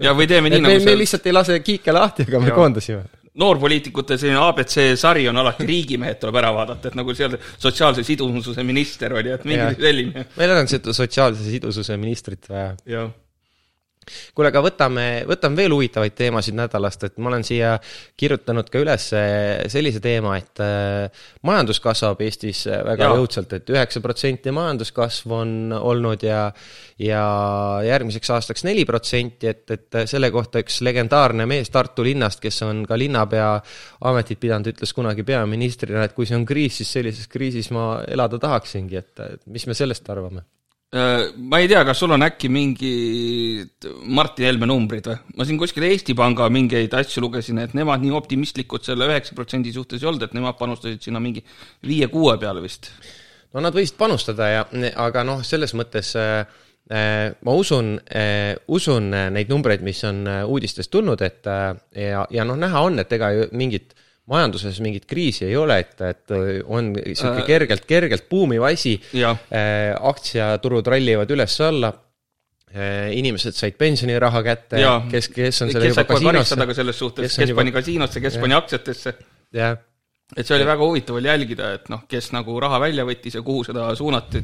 [0.00, 2.56] ja või teeme nii, nagu me, me lihtsalt ei lase kiike lahti, aga me ja.
[2.56, 3.04] koondasime
[3.40, 8.62] noorpoliitikute selline abc sari on alati riigimehed tuleb ära vaadata, et nagu seal sotsiaalse sidususe
[8.66, 10.26] minister oli, et mingi selline.
[10.38, 12.72] meil on seda sotsiaalse sidususe ministrit vaja
[14.34, 17.74] kuule, aga võtame, võtame veel huvitavaid teemasid nädalast, et ma olen siia
[18.20, 19.10] kirjutanud ka üles
[19.72, 23.18] sellise teema, et äh, majandus kasvab Eestis väga ja.
[23.18, 26.48] jõudsalt, et üheksa protsenti majanduskasv on olnud ja
[26.98, 27.22] ja
[27.82, 32.84] järgmiseks aastaks neli protsenti, et, et selle kohta üks legendaarne mees Tartu linnast, kes on
[32.86, 33.48] ka linnapea
[34.10, 38.38] ametit pidanud, ütles kunagi peaministrina, et kui see on kriis, siis sellises kriisis ma elada
[38.42, 40.46] tahaksingi, et mis me sellest arvame?
[40.94, 45.16] Äh, ma ei tea, kas sul on äkki mingid Martin Helme numbrid või?
[45.34, 49.72] ma siin kuskil Eesti Panga mingeid asju lugesin, et nemad nii optimistlikud selle üheksa protsendi
[49.74, 51.42] suhtes ei olnud, et nemad panustasid sinna mingi
[51.82, 52.92] viie-kuue peale vist.
[53.50, 54.62] no nad võisid panustada ja,
[55.02, 56.44] aga noh, selles mõttes äh
[56.84, 62.44] ma usun äh,, usun neid numbreid, mis on äh, uudistest tulnud, et äh, ja, ja
[62.44, 63.94] noh, näha on, et ega ju mingit
[64.30, 69.92] majanduses mingit kriisi ei ole, et, et on niisugune äh, kergelt, kergelt buumiv asi, äh,
[70.00, 71.90] aktsiaturud rallivad üles-alla
[72.72, 76.60] äh,, inimesed said pensioniraha kätte, kes, kes on selle kes juba kasiinosse.
[76.70, 77.60] ka selles suhtes, kes, kes juba...
[77.60, 78.44] pani kasiinosse, kes ja.
[78.46, 79.14] pani aktsiatesse.
[80.34, 83.44] et see oli väga huvitav oli jälgida, et noh, kes nagu raha välja võttis ja
[83.44, 84.40] kuhu seda suunati,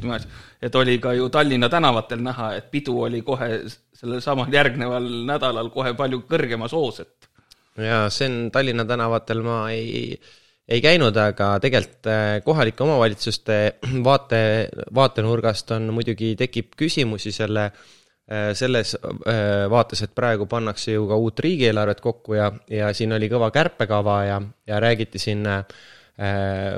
[0.61, 3.63] et oli ka ju Tallinna tänavatel näha, et pidu oli kohe
[3.97, 7.30] sellel samal järgneval nädalal kohe palju kõrgemas hoos, et
[7.77, 10.19] jaa, Sen Tallinna tänavatel ma ei,
[10.67, 13.57] ei käinud, aga tegelikult äh, kohalike omavalitsuste
[14.07, 14.43] vaate,
[14.95, 17.71] vaatenurgast on muidugi, tekib küsimusi selle
[18.55, 18.93] selles
[19.67, 24.13] vaates, et praegu pannakse ju ka uut riigieelarvet kokku ja, ja siin oli kõva kärpekava
[24.23, 24.37] ja,
[24.69, 25.43] ja räägiti siin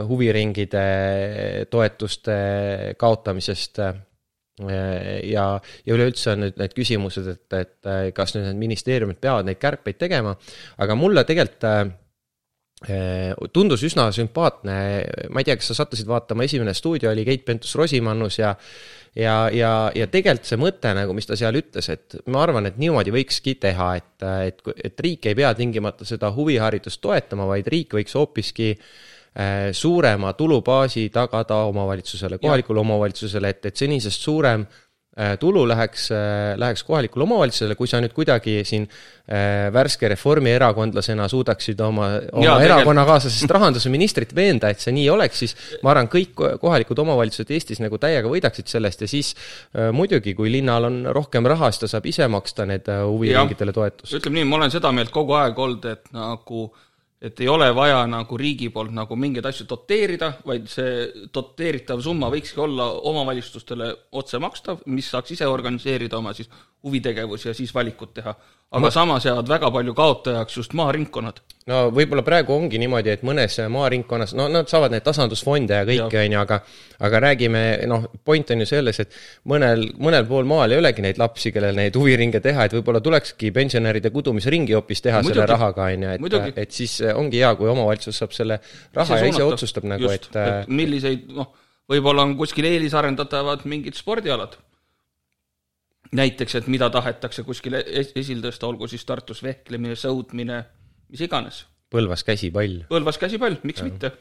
[0.07, 0.85] huviringide
[1.69, 2.37] toetuste
[2.97, 3.83] kaotamisest
[4.61, 5.47] ja,
[5.85, 9.99] ja üleüldse on nüüd need küsimused, et, et kas nüüd need ministeeriumid peavad neid kärpeid
[10.01, 10.35] tegema,
[10.83, 11.93] aga mulle tegelikult äh,
[13.55, 14.75] tundus üsna sümpaatne,
[15.33, 18.53] ma ei tea, kas sa sattusid vaatama, esimene stuudio oli Keit Pentus-Rosimannus ja
[19.15, 22.77] ja, ja, ja tegelikult see mõte nagu, mis ta seal ütles, et ma arvan, et
[22.81, 27.93] niimoodi võikski teha, et, et, et riik ei pea tingimata seda huviharidust toetama, vaid riik
[27.93, 29.22] võiks hoopiski äh, Äh,
[29.71, 36.83] suurema tulubaasi tagada omavalitsusele, kohalikule omavalitsusele, et, et senisest suurem äh, tulu läheks, äh, läheks
[36.85, 38.85] kohalikule omavalitsusele, kui sa nüüd kuidagi siin
[39.73, 46.09] värske reformierakondlasena suudaksid oma, oma erakonnakaaslasest rahandusministrit veenda, et see nii oleks, siis ma arvan,
[46.11, 49.31] kõik kohalikud omavalitsused Eestis nagu täiega võidaksid sellest ja siis
[49.95, 54.19] muidugi, kui linnal on rohkem raha, siis ta saab ise maksta need huviringidele toetust.
[54.19, 56.89] ütleme nii, ma olen seda meelt kogu aeg olnud, et nagu äh,
[57.23, 62.27] et ei ole vaja nagu riigi poolt nagu mingeid asju doteerida, vaid see doteeritav summa
[62.33, 66.51] võikski olla omavalitsustele otse makstav, mis saaks ise organiseerida oma siis
[66.83, 68.35] huvitegevusi ja siis valikut teha.
[68.73, 68.91] Aga ma...
[68.91, 71.39] samas jäävad väga palju kaotajaks just maaringkonnad.
[71.69, 76.19] no võib-olla praegu ongi niimoodi, et mõnes maaringkonnas, no nad saavad neid tasandusfonde ja kõike,
[76.25, 76.59] on ju, aga
[77.07, 77.61] aga räägime,
[77.91, 79.15] noh, point on ju selles, et
[79.49, 83.53] mõnel, mõnel pool maal ei olegi neid lapsi, kellel neid huviringe teha, et võib-olla tulekski
[83.55, 85.39] pensionäride kudumisringi hoopis teha Muidugi.
[85.39, 88.59] selle rahaga, on ju, et, et siis ongi hea, kui omavalitsus saab selle
[88.95, 91.53] raha ise ja ise otsustab nagu, et et milliseid, noh,
[91.91, 94.57] võib-olla on kuskil eelisarendatavad mingid spordialad
[96.17, 100.59] näiteks, et mida tahetakse kuskil esile tõsta, olgu siis Tartus vehklemine, sõudmine,
[101.13, 101.63] mis iganes.
[101.93, 102.83] Põlvas käsipall.
[102.89, 103.89] Põlvas käsipall, miks ja.
[103.89, 104.13] mitte?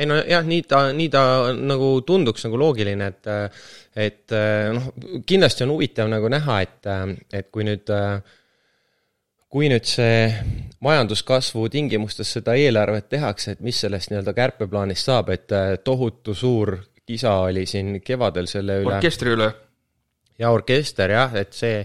[0.00, 3.28] ei no jah, nii ta, nii ta nagu tunduks nagu loogiline, et
[4.00, 4.34] et
[4.72, 4.86] noh,
[5.28, 6.88] kindlasti on huvitav nagu näha, et,
[7.36, 7.90] et kui nüüd
[9.50, 10.30] kui nüüd see
[10.86, 15.52] majanduskasvu tingimustes seda eelarvet tehakse, et mis sellest nii-öelda kärpeplaanist saab, et
[15.84, 18.94] tohutu suur kisa oli siin kevadel selle üle.
[18.94, 19.50] orkestri üle
[20.40, 21.84] ja orkester jah, et see,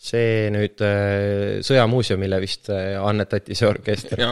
[0.00, 4.24] see nüüd äh, Sõjamuuseumile vist äh, annetati see orkester.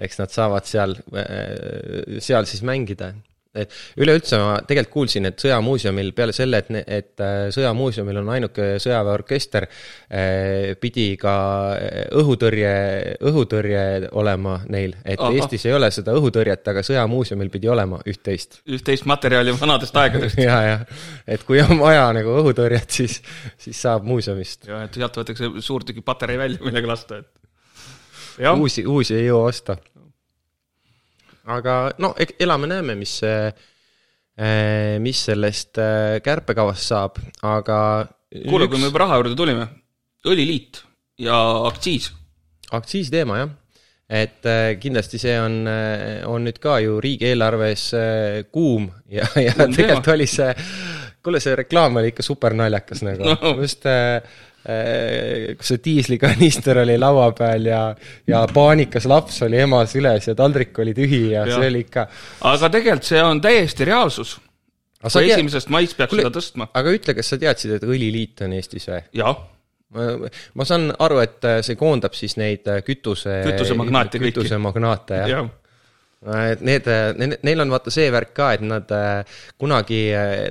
[0.00, 3.12] eks nad saavad seal, äh, seal siis mängida
[3.58, 8.68] et üleüldse ma tegelikult kuulsin, et Sõjamuuseumil peale selle, et, et äh, Sõjamuuseumil on ainuke
[8.82, 11.34] sõjaväeorkester, äh, pidi ka
[11.74, 12.70] äh, õhutõrje,
[13.26, 13.82] õhutõrje
[14.20, 15.32] olema neil, et Aha.
[15.40, 18.60] Eestis ei ole seda õhutõrjet, aga Sõjamuuseumil pidi olema üht-teist.
[18.70, 20.86] üht-teist materjali vanadest aegadest ja, jah,
[21.26, 23.18] et kui on vaja nagu õhutõrjet, siis,
[23.58, 24.70] siis saab muuseumist.
[24.70, 27.36] ja, et sealt võetakse suur tüki patarei välja, millega lasta, et
[28.40, 28.54] Ja.
[28.56, 29.74] uusi, uusi ei jõua osta
[31.56, 33.50] aga no elame-näeme, mis eh,
[35.02, 37.80] mis sellest eh, kärpekavast saab, aga
[38.48, 39.66] kuule üks..., kui me juba raha juurde tulime,
[40.28, 40.82] õliliit
[41.26, 41.38] ja
[41.70, 42.12] aktsiis.
[42.70, 43.56] aktsiisiteema, jah
[44.10, 45.60] et äh, kindlasti see on,
[46.26, 47.84] on nüüd ka ju riigieelarves
[48.50, 50.48] kuum ja, ja tegelikult oli see,
[51.22, 54.18] kuule, see reklaam oli ikka super naljakas nagu no., just Äh,
[54.60, 57.80] kus see diislikanister oli laua peal ja,
[58.28, 61.56] ja paanikas laps oli emas üles ja taldrik oli tühi ja, ja.
[61.56, 62.06] see oli ikka.
[62.50, 64.34] aga tegelikult see on täiesti reaalsus.
[65.06, 66.68] kui esimesest maist peaks Kule, seda tõstma.
[66.76, 69.00] aga ütle, kas sa teadsid, et õliliit on Eestis või?
[69.22, 69.40] jah
[70.54, 75.48] ma, saan aru, et see koondab siis neid kütuse kütusemagnaate kütusemagnaate, jah ja
[76.20, 76.88] et need,
[77.48, 78.90] neil on vaata see värk ka, et nad
[79.60, 80.00] kunagi,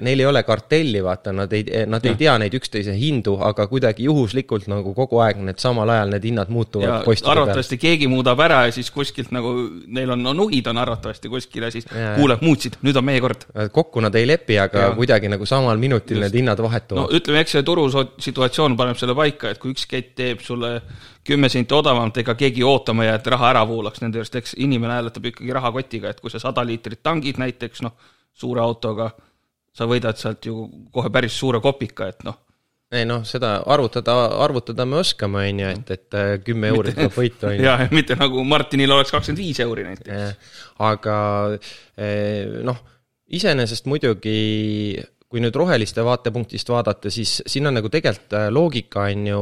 [0.01, 4.07] neil ei ole kartelli, vaata, nad ei, nad ei tea neid üksteise hindu, aga kuidagi
[4.07, 8.74] juhuslikult nagu kogu aeg need samal ajal need hinnad muutuvad arvatavasti keegi muudab ära ja
[8.74, 9.53] siis kuskilt nagu
[9.86, 13.22] neil on no, nuhid on arvatavasti kuskil ja siis ja, kuule, muutsid, nüüd on meie
[13.22, 13.45] kord.
[13.76, 14.97] kokku nad ei lepi, aga ja.
[14.97, 16.26] kuidagi nagu samal minutil Just.
[16.26, 17.05] need hinnad vahetuvad.
[17.05, 20.80] no ütleme, eks see turusituatsioon paneb selle paika, et kui üks kett teeb sulle
[21.30, 24.55] kümme senti odavamalt, ega keegi ootama ei jää, et raha ära voolaks nende juurest, eks
[24.65, 27.95] inimene hääletab ikkagi rahakotiga, et kui sa sada liitrit tangid näiteks, noh,
[28.34, 29.09] suure autoga,
[29.75, 32.39] sa võidad sealt ju kohe päris suure kopika, et noh.
[32.91, 37.13] ei noh, seda arvutada, arvutada me oskame, on ju, et, et äh, kümme euri tuleb
[37.13, 37.67] võita, on ju.
[37.67, 40.55] jah, mitte nagu Martinil oleks kakskümmend viis euri näiteks.
[40.89, 41.15] aga
[41.53, 42.82] eh, noh,
[43.30, 44.97] iseenesest muidugi
[45.30, 49.41] kui nüüd roheliste vaatepunktist vaadata, siis siin on nagu tegelikult äh, loogika on ju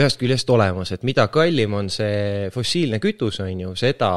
[0.00, 4.10] ühest küljest olemas, et mida kallim on see fossiilne kütus, on ju, seda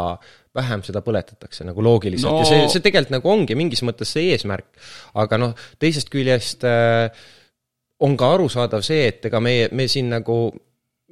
[0.56, 2.40] vähem seda põletatakse nagu loogiliselt no.
[2.40, 4.70] ja see, see tegelikult nagu ongi mingis mõttes see eesmärk.
[5.20, 7.10] aga noh, teisest küljest äh,
[8.06, 10.38] on ka arusaadav see, et ega meie, me siin nagu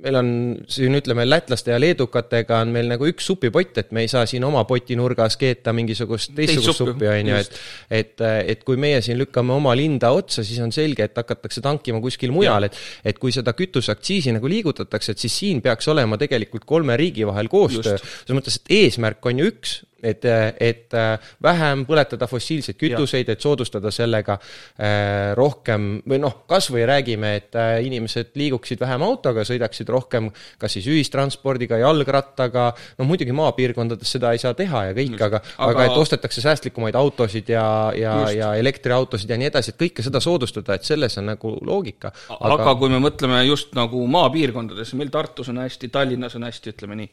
[0.03, 0.29] meil on
[0.71, 4.43] siin ütleme, lätlaste ja leedukatega on meil nagu üks supipott, et me ei saa siin
[4.43, 7.61] oma potinurgas keeta mingisugust teistsugust suppi, on ju, et
[8.03, 12.01] et, et kui meie siin lükkame oma linda otsa, siis on selge, et hakatakse tankima
[12.03, 12.77] kuskil mujal, et
[13.13, 17.51] et kui seda kütuseaktsiisi nagu liigutatakse, et siis siin peaks olema tegelikult kolme riigi vahel
[17.51, 20.25] koostöö, selles mõttes, et eesmärk on ju üks, et,
[20.59, 20.95] et
[21.43, 27.57] vähem põletada fossiilseid kütuseid, et soodustada sellega äh, rohkem või noh, kas või räägime, et
[27.59, 30.29] äh, inimesed liiguksid vähem autoga, sõidaksid rohkem
[30.61, 35.71] kas siis ühistranspordiga, jalgrattaga, no muidugi maapiirkondades seda ei saa teha ja kõik, aga, aga,
[35.71, 37.65] aga et ostetakse säästlikumaid autosid ja,
[37.97, 42.13] ja, ja elektriautosid ja nii edasi, et kõike seda soodustada, et selles on nagu loogika.
[42.39, 46.75] aga, aga kui me mõtleme just nagu maapiirkondades, meil Tartus on hästi, Tallinnas on hästi,
[46.75, 47.11] ütleme nii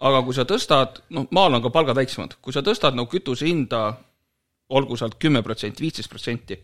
[0.00, 3.48] aga kui sa tõstad, noh, maal on ka palgad väiksemad, kui sa tõstad nagu kütuse
[3.48, 3.82] hinda,
[4.70, 6.56] olgu sealt kümme protsenti, viisteist protsenti,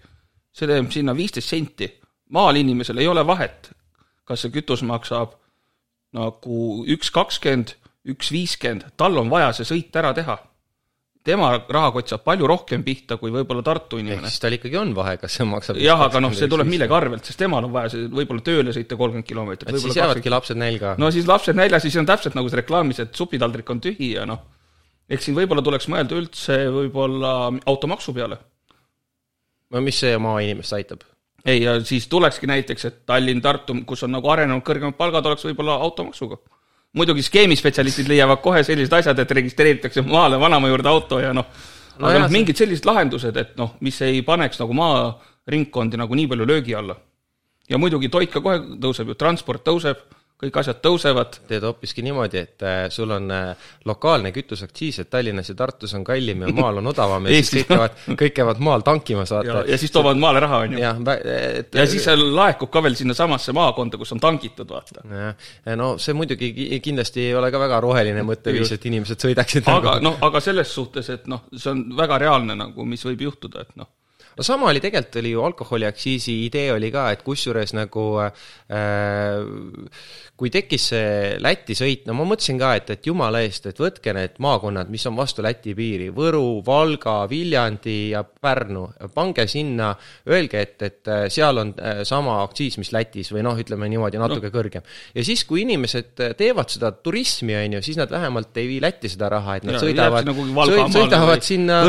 [0.56, 1.90] see teeb sinna viisteist senti.
[2.30, 3.70] maal inimesel ei ole vahet,
[4.24, 5.36] kas see kütus maksab
[6.16, 7.76] nagu üks kakskümmend,
[8.08, 10.38] üks viiskümmend, tal on vaja see sõit ära teha
[11.26, 14.30] tema rahakott saab palju rohkem pihta kui võib-olla Tartu inimene.
[14.30, 17.26] siis tal ikkagi on vahe, kas see maksab jah, aga noh, see tuleb millegi arvelt,
[17.26, 19.72] sest temal on vaja see võib-olla tööle sõita kolmkümmend kilomeetrit.
[19.72, 20.94] et siis jäävadki lapsed nälga.
[21.02, 24.26] no siis lapsed nälja, siis on täpselt nagu see reklaamis, et supitaldrik on tühi ja
[24.28, 24.44] noh,
[25.10, 28.38] eks siin võib-olla tuleks mõelda üldse võib-olla automaksu peale.
[29.74, 31.06] no mis see maainimest aitab?
[31.46, 35.46] ei, ja siis tulekski näiteks, et Tallinn, Tartu, kus on nagu arenenud kõrgemad palgad, oleks
[35.50, 36.38] võib-olla automaksuga
[36.96, 41.46] muidugi skeemispetsialistid leiavad kohe sellised asjad, et registreeritakse maale vanaema juurde auto ja noh
[41.98, 46.30] no, aga noh, mingid sellised lahendused, et noh, mis ei paneks nagu maaringkondi nagu nii
[46.32, 46.96] palju löögi alla.
[47.68, 50.02] ja muidugi toit ka kohe tõuseb ju, transport tõuseb
[50.40, 51.38] kõik asjad tõusevad.
[51.48, 56.04] teed hoopiski niimoodi, et äh, sul on äh, lokaalne kütuseaktsiis, et Tallinnas ja Tartus on
[56.04, 59.64] kallim ja maal on odavam ja siis kõik käivad, kõik käivad maal tankima saata.
[59.68, 60.92] ja siis toovad maale raha, on ju.
[61.24, 61.74] Et...
[61.80, 65.04] ja siis see laekub ka veel sinnasamasse maakonda, kus on tangitud, vaata.
[65.76, 70.10] no see muidugi kindlasti ei ole ka väga roheline mõtteviis, et inimesed sõidaksid aga nagu...
[70.10, 73.80] noh, aga selles suhtes, et noh, see on väga reaalne nagu, mis võib juhtuda, et
[73.80, 73.88] noh
[74.36, 79.40] no sama oli tegelikult, oli ju alkoholiaktsiisi idee oli ka, et kusjuures nagu äh,
[80.36, 84.12] kui tekkis see Läti sõit, no ma mõtlesin ka, et, et jumala eest, et võtke
[84.16, 88.84] need maakonnad, mis on vastu Läti piiri, Võru, Valga, Viljandi ja Pärnu,
[89.14, 89.94] pange sinna,
[90.28, 94.20] öelge, et, et äh, seal on äh, sama aktsiis, mis Lätis või noh, ütleme niimoodi,
[94.20, 94.54] natuke no.
[94.58, 94.84] kõrgem.
[95.16, 99.12] ja siis, kui inimesed teevad seda turismi, on ju, siis nad vähemalt ei vii Lätti
[99.12, 100.46] seda raha, et nad ja, sõidavad, nagu
[100.92, 101.80] sõidavad või sinna.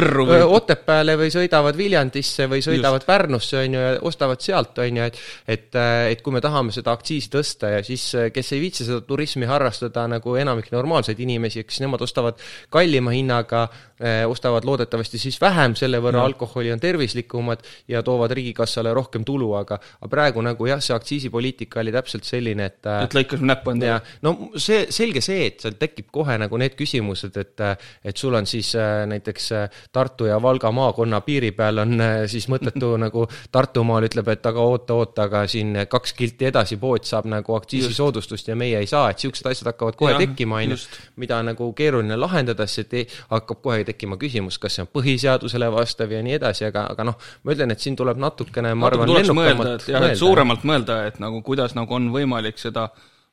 [0.58, 3.08] Otepääle või sõidavad Viljandisse, Tallinnasse või sõidavad Just.
[3.08, 5.18] Pärnusse, on ju, ja ostavad sealt, on ju, et
[5.48, 5.78] et,
[6.12, 10.06] et kui me tahame seda aktsiisi tõsta ja siis kes ei viitsi seda turismi harrastada,
[10.12, 12.40] nagu enamik normaalseid inimesi, eks nemad ostavad
[12.74, 13.68] kallima hinnaga,
[14.00, 16.28] eh, ostavad loodetavasti siis vähem, selle võrra no.
[16.30, 21.82] alkoholi on tervislikumad ja toovad riigikassale rohkem tulu, aga aga praegu nagu jah, see aktsiisipoliitika
[21.82, 24.02] oli täpselt selline, et et lõikasime näppu endale.
[24.26, 27.66] no see, selge see, et seal tekib kohe nagu need küsimused, et
[28.08, 29.50] et sul on siis äh, näiteks
[29.94, 31.98] Tartu ja Valga maakonna piiri peal on
[32.32, 37.28] siis mõttetu nagu Tartumaal ütleb, et aga oota-oota, aga siin kaks kilti edasi pood saab
[37.32, 40.80] nagu aktsiisisoodustust ja meie ei saa, et niisugused asjad hakkavad kohe ja, tekkima, on ju,
[41.22, 46.14] mida nagu keeruline lahendada, sest et hakkab kohe tekkima küsimus, kas see on põhiseadusele vastav
[46.14, 49.88] ja nii edasi, aga, aga noh, ma ütlen, et siin tuleb natukene, ma arvan, lennukamalt
[49.90, 52.90] mõelda, suuremalt mõelda, et nagu kuidas nagu on võimalik seda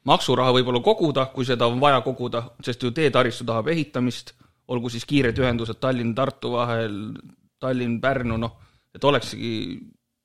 [0.09, 4.35] maksuraha võib-olla koguda, kui seda on vaja koguda, sest ju teetaristu tahab ehitamist,
[4.69, 6.99] olgu siis kiired ühendused Tallinn-Tartu vahel,
[7.61, 8.57] Tallinn-Pärnu, noh,
[8.95, 9.53] et olekski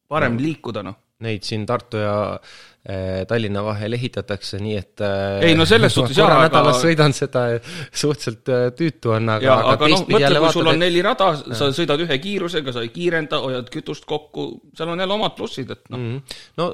[0.09, 0.45] parem no.
[0.47, 0.97] liikuda, noh.
[1.19, 6.15] Neid siin Tartu ja äh, Tallinna vahel ehitatakse, nii et äh, ei no selles suhtes
[6.15, 7.43] jaa, aga nädalas sõidan seda,
[7.91, 10.83] suhteliselt äh, tüütu on, aga, aga, aga noh, mõtle, kui sul on et...
[10.85, 14.47] neli rada, sa sõidad ühe kiirusega, sa ei kiirenda, hoiad kütust kokku,
[14.79, 16.15] seal on jälle omad plussid, et noh mm.
[16.15, 16.41] -hmm.
[16.61, 16.71] no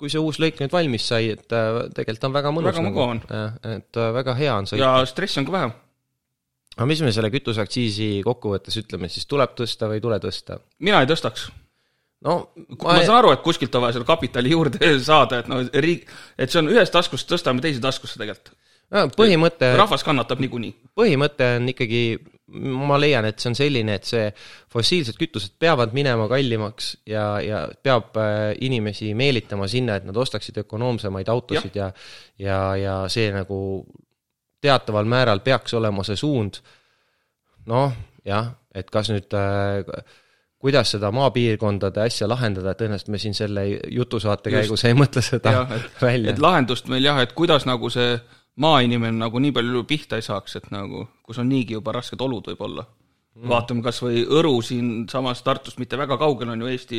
[0.00, 2.72] kui see uus lõik nüüd valmis sai, et tegelikult on väga mõnus.
[2.72, 3.76] väga mugav nagu, on.
[3.76, 4.80] et väga hea on sõita.
[4.80, 5.76] ja stressi on ka vähem
[6.76, 10.58] aga mis me selle kütuseaktsiisi kokkuvõttes ütleme, siis tuleb tõsta või ei tule tõsta?
[10.84, 11.46] mina ei tõstaks.
[12.24, 15.62] no ma, ma saan aru, et kuskilt on vaja selle kapitali juurde saada, et no
[15.84, 16.08] riik,
[16.38, 18.54] et see on ühest taskust tõstame teise taskusse tegelikult.
[18.94, 20.76] no põhimõte rahvas kannatab niikuinii.
[20.96, 22.02] põhimõte on ikkagi,
[22.88, 24.30] ma leian, et see on selline, et see
[24.72, 30.64] fossiilsed kütused peavad minema kallimaks ja, ja peab äh, inimesi meelitama sinna, et nad ostaksid
[30.64, 31.92] ökonoomsemaid autosid ja
[32.40, 33.60] ja, ja, ja see nagu
[34.62, 36.60] teataval määral peaks olema see suund,
[37.66, 37.94] noh,
[38.24, 39.82] jah, et kas nüüd äh,
[40.62, 45.54] kuidas seda maapiirkondade asja lahendada, et tõenäoliselt me siin selle jutusaate käigus ei mõtle seda
[45.56, 46.30] ja, et, välja.
[46.30, 48.14] et lahendust meil jah, et kuidas nagu see
[48.62, 52.52] maainimene nagu nii palju pihta ei saaks, et nagu, kus on niigi juba rasked olud
[52.52, 52.86] võib-olla.
[53.32, 53.48] Mm..
[53.48, 56.98] vaatame kas või Õru siinsamas Tartust mitte väga kaugel on ju Eesti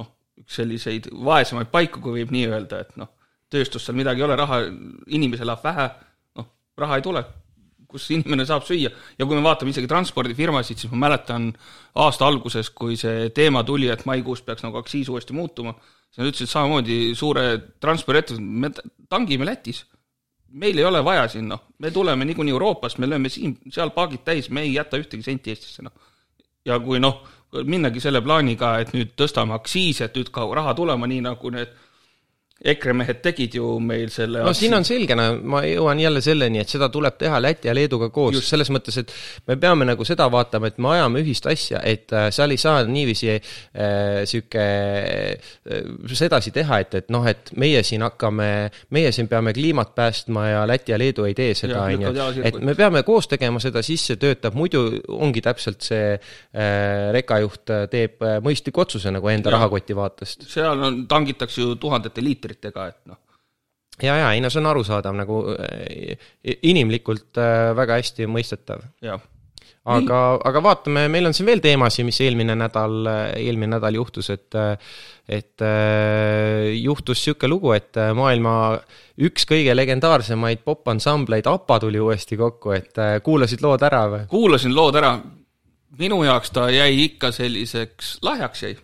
[0.00, 0.08] noh,
[0.42, 3.12] üks selliseid vaesemaid paiku, kui võib nii öelda, et noh,
[3.52, 4.58] tööstus seal midagi ei ole, raha,
[5.14, 5.86] inimesel läheb vähe,
[6.78, 7.22] raha ei tule,
[7.92, 11.50] kus inimene saab süüa ja kui me vaatame isegi transpordifirmasid, siis ma mäletan
[12.04, 15.74] aasta alguses, kui see teema tuli, et maikuus peaks nagu aktsiis uuesti muutuma,
[16.08, 17.46] siis nad ütlesid samamoodi suure
[17.82, 18.72] transpordiettevõtted, me
[19.12, 19.84] tangime Lätis.
[20.52, 24.50] meil ei ole vaja siin, noh, me tuleme niikuinii Euroopast, me lööme siin-seal paagid täis,
[24.50, 25.92] me ei jäta ühtegi senti Eestisse, noh.
[26.64, 27.22] ja kui noh,
[27.64, 31.72] minnagi selle plaaniga, et nüüd tõstame aktsiise, et nüüd ka raha tulema, nii nagu need
[32.62, 36.60] EKRE mehed tegid ju meil selle no siin on selge, no ma jõuan jälle selleni,
[36.62, 39.14] et seda tuleb teha Läti ja Leeduga koos, selles mõttes, et
[39.50, 42.84] me peame nagu seda vaatama, et me ajame ühist asja, et äh, seal ei saa
[42.86, 48.48] niiviisi äh, sihuke äh, sedasi teha, et, et noh, et meie siin hakkame,
[48.94, 52.14] meie siin peame kliimat päästma ja Läti ja Leedu ei tee seda, on ju.
[52.46, 57.72] et me peame koos tegema seda, siis see töötab, muidu ongi täpselt see äh, rekajuht
[57.72, 59.58] äh, teeb äh, mõistliku otsuse nagu enda Jah.
[59.58, 60.46] rahakoti vaatest.
[60.50, 62.51] seal on, tangitakse ju tuhandete liitritega,
[62.92, 63.18] et noh,
[64.02, 66.16] ja, ja ei no see on arusaadav nagu äh,
[66.62, 68.84] inimlikult äh, väga hästi mõistetav.
[69.82, 73.00] aga, aga vaatame, meil on siin veel teemasid, mis eelmine nädal,
[73.34, 74.60] eelmine nädal juhtus, et
[75.28, 78.54] et äh, juhtus niisugune lugu, et äh, maailma
[79.22, 84.24] üks kõige legendaarsemaid popansambleid APA tuli uuesti kokku, et äh, kuulasid lood ära või?
[84.30, 85.14] kuulasin lood ära,
[85.98, 88.74] minu jaoks ta jäi ikka selliseks lahjaks jäi.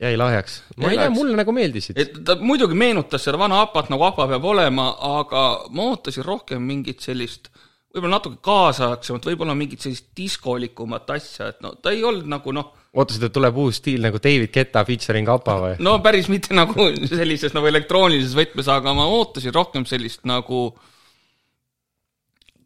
[0.00, 0.62] Jäi lahjaks?
[0.76, 1.98] ma ei tea, mulle nagu meeldisid.
[2.00, 4.90] et ta muidugi meenutas seda vana APA-t, nagu APA peab olema,
[5.20, 7.50] aga ma ootasin rohkem mingit sellist
[7.96, 12.74] võib-olla natuke kaasaegsemat, võib-olla mingit sellist diskolikumat asja, et no ta ei olnud nagu noh,
[12.96, 15.78] ootasid, et tuleb uus stiil nagu David Guetta featuring APA või?
[15.84, 20.68] no päris mitte nagu sellises nagu elektroonilises võtmes, aga ma ootasin rohkem sellist nagu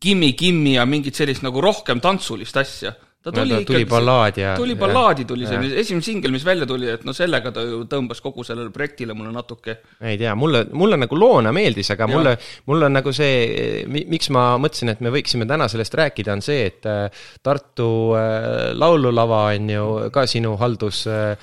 [0.01, 2.95] Kimmi-Kimmi ja mingit sellist nagu rohkem tantsulist asja.
[3.23, 5.51] Ta tuli ta tuli ikkagi ballaad ja- tuli ja- ballaadi tuli ja.
[5.51, 9.13] selline, esimene singel, mis välja tuli, et no sellega ta ju tõmbas kogu sellele projektile
[9.15, 12.15] mulle natuke ei tea, mulle, mulle nagu loona meeldis, aga Jah.
[12.17, 12.37] mulle,
[12.71, 16.65] mul on nagu see, miks ma mõtlesin, et me võiksime täna sellest rääkida, on see,
[16.73, 17.11] et äh,
[17.45, 21.35] Tartu äh, laululava on ju ka sinu haldus äh,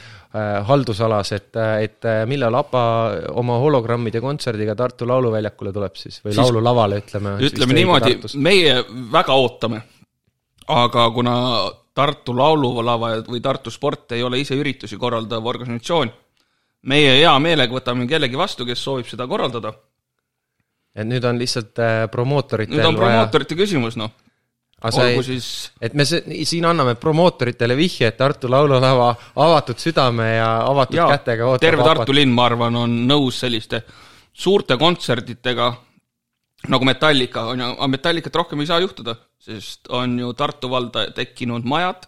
[0.67, 2.81] haldusalas, et, et millal APA
[3.39, 7.37] oma hologrammide kontserdiga Tartu Lauluväljakule tuleb siis või Siis- laululavale, ütleme.
[7.47, 8.75] ütleme niimoodi, meie
[9.13, 9.81] väga ootame,
[10.67, 11.35] aga kuna
[11.97, 16.11] Tartu Laululava või Tartu Sport ei ole ise üritusi korraldav organisatsioon,
[16.91, 19.73] meie hea meelega võtame kellegi vastu, kes soovib seda korraldada.
[20.97, 24.11] et nüüd on lihtsalt äh, promootoritel nüüd on promootorite küsimus, noh,
[24.81, 30.49] olgu ei- siis et me siin anname promootoritele vihje, et Tartu Laululava avatud südame ja
[30.69, 31.83] avatud jaa kätega, ootab terve.
[31.83, 33.83] Tartu linn, ma arvan, on nõus selliste
[34.33, 35.73] suurte kontsertidega
[36.67, 41.07] nagu Metallica on ju, aga Metallicat rohkem ei saa juhtuda, sest on ju Tartu valda
[41.15, 42.07] tekkinud majad,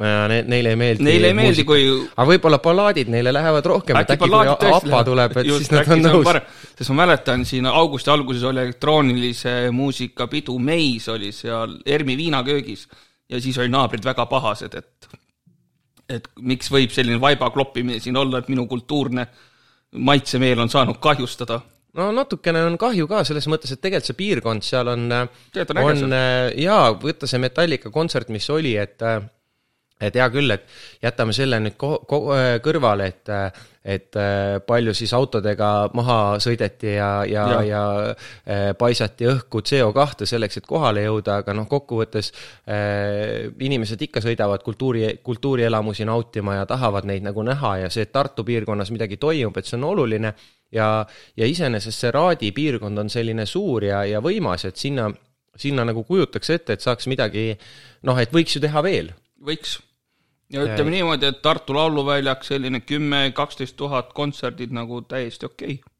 [0.00, 3.98] ja ne-, neile ei meeldi neile ei meeldi, kui aga võib-olla ballaadid neile lähevad rohkem,
[4.00, 6.30] et äkki kui APA tuleb, et Just, siis nad on nõus.
[6.78, 12.86] sest ma mäletan siin augusti alguses oli elektroonilise muusika pidu Meis oli seal ERMi viinaköögis.
[13.30, 15.10] Ja siis olid naabrid väga pahased, et
[16.10, 19.28] et miks võib selline vaiba kloppimine siin olla, et minu kultuurne
[19.94, 21.60] maitsemeel on saanud kahjustada.
[21.98, 26.16] No natukene on kahju ka selles mõttes, et tegelikult see piirkond seal on, on on
[26.16, 29.22] äh, jaa, võtta see Metallica kontsert, mis oli, et äh,
[30.00, 30.66] et hea küll, et
[31.02, 32.00] jätame selle nüüd ko-,
[32.64, 33.34] kõrvale, et
[33.80, 40.28] et äh, palju siis autodega maha sõideti ja, ja, ja, ja äh, paisati õhku CO2
[40.28, 42.28] selleks, et kohale jõuda, aga noh, kokkuvõttes
[42.68, 48.12] äh, inimesed ikka sõidavad kultuuri, kultuurielamusi nautima ja tahavad neid nagu näha ja see, et
[48.12, 50.34] Tartu piirkonnas midagi toimub, et see on oluline
[50.76, 50.90] ja,
[51.36, 55.08] ja iseenesest see Raadi piirkond on selline suur ja, ja võimas, et sinna,
[55.56, 57.54] sinna nagu kujutaks ette, et saaks midagi
[58.04, 59.14] noh, et võiks ju teha veel.
[59.40, 59.78] võiks.
[60.50, 65.94] Ja ütleme niimoodi, et Tartu Lauluväljak selline kümme, kaksteist tuhat kontserdid nagu täiesti okei okay..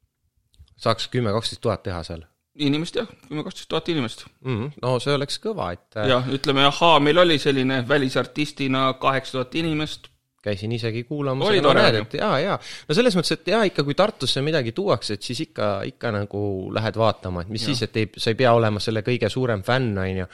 [0.77, 2.25] saaks kümme, kaksteist tuhat teha seal
[2.59, 4.25] inimest jah, kümme, kaksteist tuhat inimest.
[4.41, 4.57] mm.
[4.57, 4.71] -hmm.
[4.81, 9.55] no see oleks kõva, et äh, jah, ütleme ahaa, meil oli selline välisartistina kaheksa tuhat
[9.55, 10.10] inimest,
[10.41, 12.05] käisin isegi kuulamas Oli tore, on ju.
[12.17, 12.57] jaa, jaa.
[12.87, 16.41] no selles mõttes, et jaa, ikka kui Tartusse midagi tuuakse, et siis ikka, ikka nagu
[16.73, 17.71] lähed vaatama, et mis ja.
[17.71, 20.27] siis, et ei, sa ei pea olema selle kõige suurem fänn, on ju.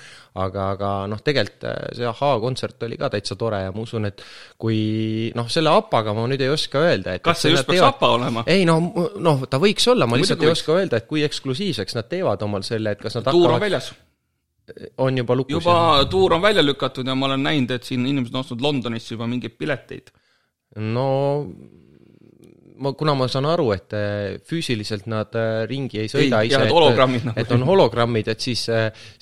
[0.44, 4.08] aga, aga noh, tegelikult äh, see Ahhaa kontsert oli ka täitsa tore ja ma usun,
[4.08, 4.24] et
[4.58, 4.80] kui
[5.36, 8.46] noh, selle APA-ga ma nüüd ei oska öelda, et kas see just peaks APA olema?
[8.48, 8.80] ei no,
[9.20, 12.48] noh, ta võiks olla, ma lihtsalt Muidugi ei oska öelda, et kui eksklusiivseks nad teevad
[12.48, 13.92] omal selle, et kas nad tuur on hakkavad, väljas.
[14.98, 15.54] On juba lukus.
[15.54, 19.16] juba tuur on välja lükatud ja ma olen näinud, et siin inimesed on ostnud Londonisse
[19.16, 20.12] juba mingeid pileteid.
[20.76, 21.08] no
[22.78, 26.60] ma, kuna ma saan aru, et äh, füüsiliselt nad äh, ringi ei sõida Ei, ise,
[26.68, 27.32] et nagu.
[27.40, 28.68] et on hologrammid, et siis,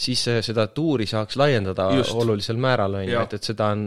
[0.07, 2.15] siis seda tuuri saaks laiendada Just.
[2.17, 3.85] olulisel määral, on ju, et, et seda on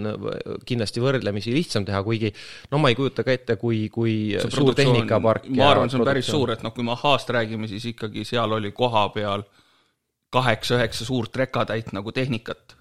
[0.68, 2.32] kindlasti võrdlemisi lihtsam teha, kuigi
[2.72, 6.08] no ma ei kujuta ka ette, kui, kui see suur tehnikapark ma arvan, see on
[6.08, 9.44] päris suur, et noh, kui me ahhaast räägime, siis ikkagi seal oli koha peal
[10.34, 12.76] kaheksa-üheksa suurt rekatäit nagu tehnikat,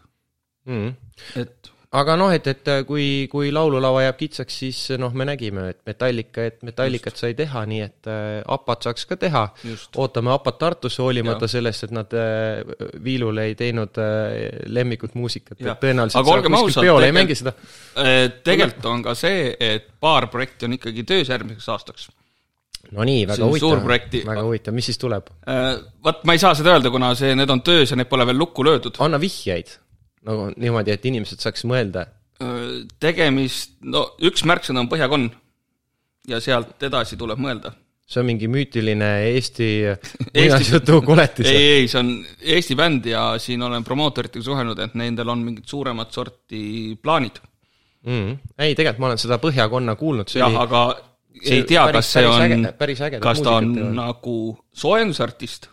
[0.65, 0.93] mm.
[1.41, 5.79] et aga noh, et, et kui, kui laululava jääb kitsaks, siis noh, me nägime, et
[5.87, 8.25] Metallica, et Metallicat sai teha, nii et äh,
[8.57, 9.45] Apat saaks ka teha.
[9.63, 9.95] Just.
[9.99, 12.61] ootame Apat Tartusse, hoolimata sellest, et nad äh,
[13.03, 17.39] Viilule ei teinud äh, lemmikut muusikat, et tõenäoliselt Aga olgem ausad, peol ei tegel- mängi
[17.39, 17.55] seda.
[18.03, 22.09] Eh, tegelikult on ka see, et paar projekti on ikkagi töös järgmiseks aastaks.
[22.95, 23.87] No nii, See väga huvitav,
[24.29, 25.31] väga huvitav, mis siis tuleb?
[25.47, 25.71] Eh,
[26.07, 28.39] Vot ma ei saa seda öelda, kuna see, need on töös ja need pole veel
[28.39, 28.99] lukku löödud.
[29.03, 29.73] anna vihjeid,
[30.27, 32.07] nagu niimoodi, et inimesed saaks mõelda.
[32.39, 35.27] Eh, tegemist, no üks märksõna on Põhjakonn
[36.31, 37.73] ja sealt edasi tuleb mõelda.
[38.07, 39.65] see on mingi müütiline Eesti
[40.37, 45.33] muinasjutu koletis ei, ei, see on Eesti bänd ja siin olen promootoritega suhelnud, et nendel
[45.33, 47.41] on mingid suuremat sorti plaanid.
[48.07, 48.37] mm.?
[48.57, 50.85] ei, tegelikult ma olen seda Põhjakonna kuulnud, see jah, oli aga
[51.43, 52.67] ei tea, kas see on
[53.21, 53.95] kas ta on teevad.
[53.97, 54.37] nagu
[54.73, 55.69] soojendusartist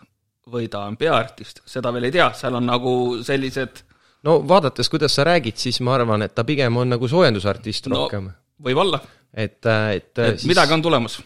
[0.51, 2.95] või ta on peaartist, seda veel ei tea, seal on nagu
[3.25, 3.81] sellised
[4.25, 8.05] no vaadates, kuidas sa räägid, siis ma arvan, et ta pigem on nagu soojendusartist no
[8.05, 8.29] rohkem.
[8.65, 9.01] võib-olla,
[9.33, 11.19] et, et, et midagi on tulemas.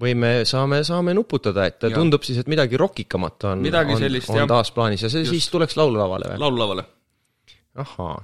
[0.00, 1.94] või me saame, saame nuputada, et Jah.
[1.98, 5.36] tundub siis, et midagi rokikamat on, on, sellist, on taas plaanis ja see Just.
[5.36, 6.42] siis tuleks laululavale või?
[6.46, 6.86] laululavale.
[7.84, 8.18] ahhaa.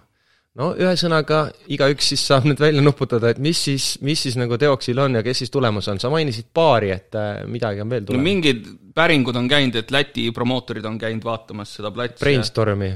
[0.56, 4.98] No ühesõnaga, igaüks siis saab nüüd välja nuputada, et mis siis, mis siis nagu teoksil
[5.04, 8.22] on ja kes siis tulemas on, sa mainisid paari, et äh, midagi on veel tulemas
[8.22, 8.28] no,.
[8.30, 12.22] mingid päringud on käinud, et Läti promootorid on käinud vaatamas seda platsi.
[12.24, 12.94] Brainstormi,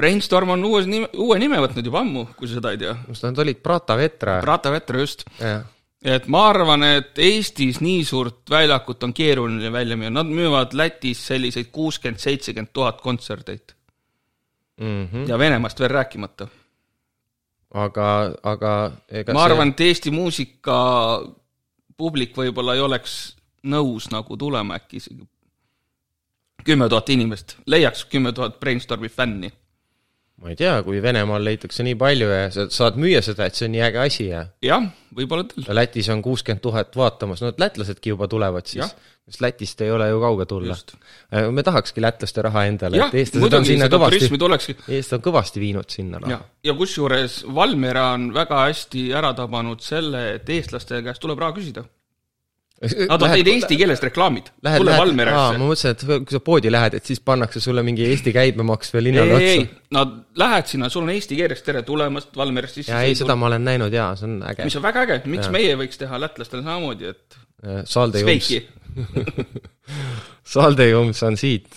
[0.00, 2.94] Brainstorm on uue nime, uue nime võtnud juba ammu, kui sa seda ei tea.
[3.10, 4.38] kas nad olid Prata Vetra?
[4.44, 5.26] Rata Vetra just.
[6.00, 11.20] et ma arvan, et Eestis nii suurt väljakut on keeruline välja müüa, nad müüvad Lätis
[11.28, 13.76] selliseid kuuskümmend, seitsekümmend tuhat kontserteid
[14.80, 15.28] Mhm.
[15.28, 16.48] ja Venemaast veel rääkimata.
[17.74, 18.06] aga,
[18.42, 20.76] aga ega ma arvan, et Eesti muusika
[21.96, 25.28] publik võib-olla ei oleks nõus nagu tulema äkki isegi
[26.64, 29.52] kümme tuhat inimest, leiaks kümme tuhat Brainstormi fänni.
[30.40, 33.66] ma ei tea, kui Venemaal leitakse nii palju ja sa saad müüa seda, et see
[33.66, 38.14] on nii äge asi ja jah, võib-olla ja Lätis on kuuskümmend tuhat vaatamas, no lätlasedki
[38.14, 38.94] juba tulevad siis
[39.30, 40.96] sest Lätist ei ole ju kauge tulla Just..
[41.50, 46.18] me tahakski lätlaste raha endale, et, eestlased on sinna kõvasti eestlased on kõvasti viinud sinna
[46.18, 51.40] ja raha., ja kusjuures Valmiera on väga hästi ära tabanud selle, et eestlaste käest tuleb
[51.40, 51.86] raha küsida.
[52.80, 54.46] Nad on teinud eesti keelest reklaamid.
[54.64, 55.66] Tule Valmierasse ma.
[55.68, 59.36] mõtlesin, et kui sa poodi lähed, et siis pannakse sulle mingi Eesti käibemaks veel hinnale
[59.36, 62.94] otsa., nad lähed sinna, sul on eesti keeles tere tulemast Valmierast sisse.
[62.94, 64.78] ja ei, seda ma olen näinud jaa, see on äge mis.
[64.80, 65.54] on väga äge, miks Jaa.
[65.58, 67.36] meie võiks teha lätlastele samamoodi, et
[67.84, 68.48] Salde Jums,
[69.10, 69.62] Sveiki.
[70.50, 71.68] Salde Jums on siit.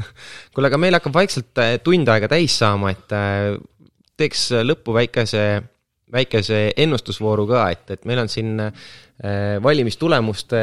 [0.52, 3.56] kuule, aga meil hakkab vaikselt äh, tund aega täis saama, et äh,
[4.18, 5.44] teeks lõppu väikese,
[6.12, 10.62] väikese ennustusvooru ka, et, et meil on siin äh, valimistulemuste,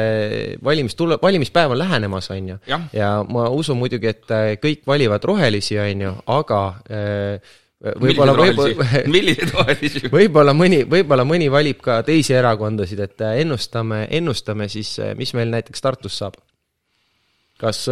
[0.64, 2.58] valimistule-, valimispäev on lähenemas, on ju.
[2.96, 7.54] Ja ma usun muidugi, et äh, kõik valivad rohelisi, on ju, aga äh,
[7.84, 14.96] võib-olla, võib-olla võib-olla mõni, võib-olla mõni valib ka teisi erakondasid, et äh, ennustame, ennustame siis,
[15.18, 16.38] mis meil näiteks Tartus saab.
[17.60, 17.86] kas,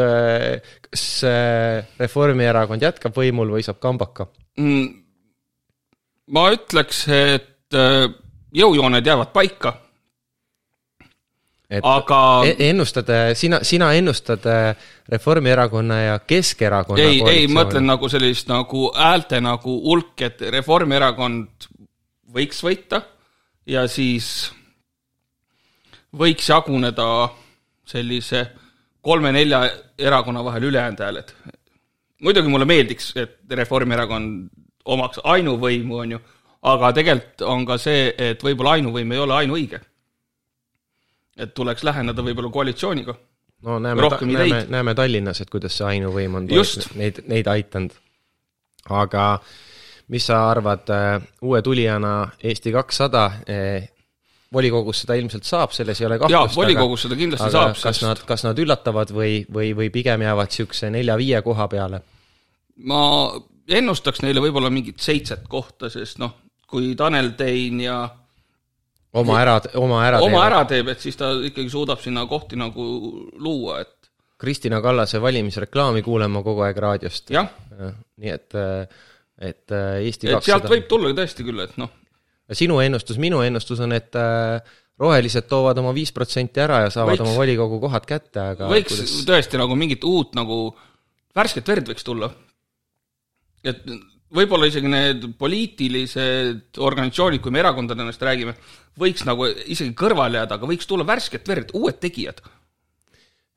[0.89, 4.29] kas äh, Reformierakond jätkab võimul või saab kambaka?
[4.61, 4.89] Mm,
[6.33, 8.07] ma ütleks, et äh,
[8.55, 9.75] jõujooned jäävad paika,
[11.79, 17.55] et aga e- ennustad, sina, sina ennustad äh, Reformierakonna ja Keskerakonna ei, ei, koalitsiooni?
[17.59, 21.71] mõtlen nagu sellist nagu häälte nagu hulk, et Reformierakond
[22.35, 23.03] võiks võita
[23.67, 24.53] ja siis
[26.15, 27.09] võiks jaguneda
[27.89, 28.47] sellise
[29.05, 29.65] kolme-nelja
[29.99, 31.33] erakonna vahel ülejäänud hääled.
[32.23, 34.49] muidugi mulle meeldiks, et Reformierakond
[34.85, 36.21] omaks ainuvõimu, on ju,
[36.63, 39.81] aga tegelikult on ka see, et võib-olla ainuvõim ei ole ainuõige.
[41.37, 43.15] Et tuleks läheneda võib-olla koalitsiooniga
[43.65, 46.91] no näeme, näeme näeme Tallinnas, et kuidas see ainuvõim on Just.
[46.95, 47.95] neid, neid aitanud.
[48.91, 49.39] aga
[50.13, 53.89] mis sa arvad äh, uue tulijana Eesti kakssada eh,
[54.53, 56.57] volikogus seda ilmselt saab, selles ei ole jaa, kahtlust.
[56.57, 60.23] volikogus seda kindlasti aga saab, kas sest nad, kas nad üllatavad või, või, või pigem
[60.27, 62.03] jäävad niisuguse nelja-viie koha peale?
[62.85, 63.01] ma
[63.71, 66.37] ennustaks neile võib-olla mingit seitset kohta, sest noh,
[66.69, 67.99] kui Tanel Tein ja
[69.21, 70.47] oma ära, oma ära oma teevad.
[70.47, 72.85] ära teeb, et siis ta ikkagi suudab sinna kohti nagu
[73.39, 74.11] luua, et
[74.45, 77.31] Kristina Kallase valimisreklaami kuulen ma kogu aeg raadiost.
[77.35, 77.51] jah,
[78.21, 78.57] nii et,
[79.39, 81.93] et äh, Eesti et sealt kakssada, võib tulla tõesti küll, et noh,
[82.53, 87.17] sinu ennustus, minu ennustus on, et äh, rohelised toovad oma viis protsenti ära ja saavad
[87.17, 89.15] võiks, oma volikogu kohad kätte, aga võiks kuidas...
[89.31, 90.59] tõesti nagu mingit uut nagu
[91.35, 92.31] värsket verd võiks tulla.
[93.65, 93.81] et
[94.35, 98.57] võib-olla isegi need poliitilised organisatsioonid, kui me erakondadest räägime,
[99.01, 102.43] võiks nagu isegi kõrvale jääda, aga võiks tulla värsket verd, uued tegijad.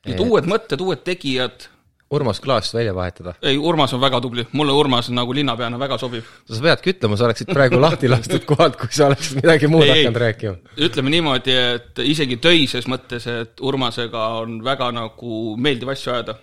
[0.08, 1.68] Need uued mõtted, uued tegijad
[2.10, 3.34] Urmas Klaast välja vahetada?
[3.42, 6.24] ei, Urmas on väga tubli, mulle Urmas nagu linnapeana väga sobib.
[6.48, 10.22] sa peadki ütlema, sa oleksid praegu lahti lastud kohalt, kui sa oleksid midagi muud hakanud
[10.24, 10.56] rääkima.
[10.88, 16.38] ütleme niimoodi, et isegi töises mõttes, et Urmasega on väga nagu meeldiv asju ajada.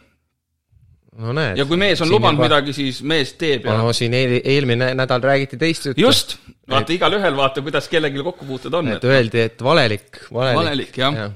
[1.19, 1.59] No näed.
[1.61, 2.49] ja kui mees on lubanud juba...
[2.49, 6.01] midagi, siis mees teeb ja no siin eel, eelmine nädal räägiti teist juttu.
[6.01, 6.39] just,
[6.69, 6.97] vaata et...
[6.99, 8.95] igalühel vaata, kuidas kellelgi kokkupuuted on.
[8.97, 10.63] et öeldi, et valelik, valelik.
[10.63, 11.29] valelik, jah ja.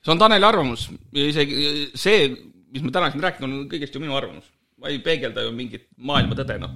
[0.00, 2.26] see on Taneli arvamus ja isegi see
[2.74, 4.50] mis ma täna siin rääkinud, on kõigest ju minu arvamus.
[4.82, 6.74] ma ei peegelda ju mingit maailma tõde, noh.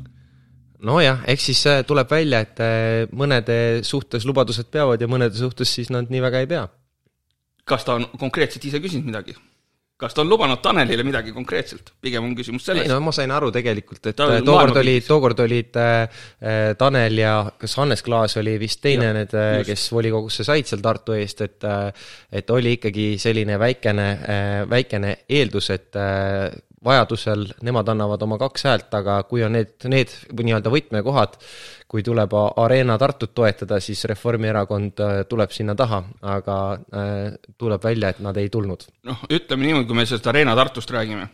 [0.86, 5.72] nojah, eks siis äh, tuleb välja, et äh, mõnede suhtes lubadused peavad ja mõnede suhtes
[5.74, 6.68] siis nad nii väga ei pea.
[7.68, 9.34] kas ta on konkreetselt ise küsinud midagi?
[9.98, 12.86] Kas ta on lubanud Tanelile midagi konkreetselt, pigem on küsimus selles.
[12.86, 17.18] ei no ma sain aru tegelikult, et ta tookord oli, tookord olid äh, äh, Tanel
[17.18, 21.16] ja kas Hannes Klaas oli vist teine ja, need, äh, kes volikogusse said seal Tartu
[21.18, 21.90] eest, et äh,
[22.38, 26.46] et oli ikkagi selline väikene äh,, väikene eeldus, et äh,
[26.84, 31.34] vajadusel nemad annavad oma kaks häält, aga kui on need, need nii-öelda võtmekohad,
[31.88, 36.02] kui tuleb Arena Tartut toetada, siis Reformierakond äh, tuleb sinna taha,
[36.34, 38.84] aga äh, tuleb välja, et nad ei tulnud.
[39.08, 41.28] noh, ütleme niimoodi, kui me sellest Arena Tartust räägime,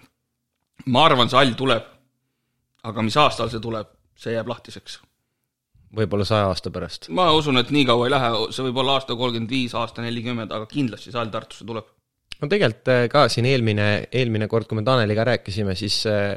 [0.86, 1.90] ma arvan, see hall tuleb,
[2.84, 5.00] aga mis aastal see tuleb, see jääb lahtiseks
[5.94, 7.09] võib-olla saja aasta pärast?
[7.14, 10.55] ma usun, et nii kaua ei lähe, see võib olla aasta kolmkümmend viis, aasta nelikümmend,
[10.55, 11.90] aga kindlasti see hall Tartusse tuleb
[12.45, 16.36] no tegelikult äh, ka siin eelmine, eelmine kord, kui me Taneliga rääkisime, siis äh,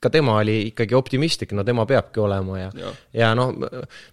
[0.00, 3.52] ka tema oli ikkagi optimistlik, no tema peabki olema ja ja, ja noh,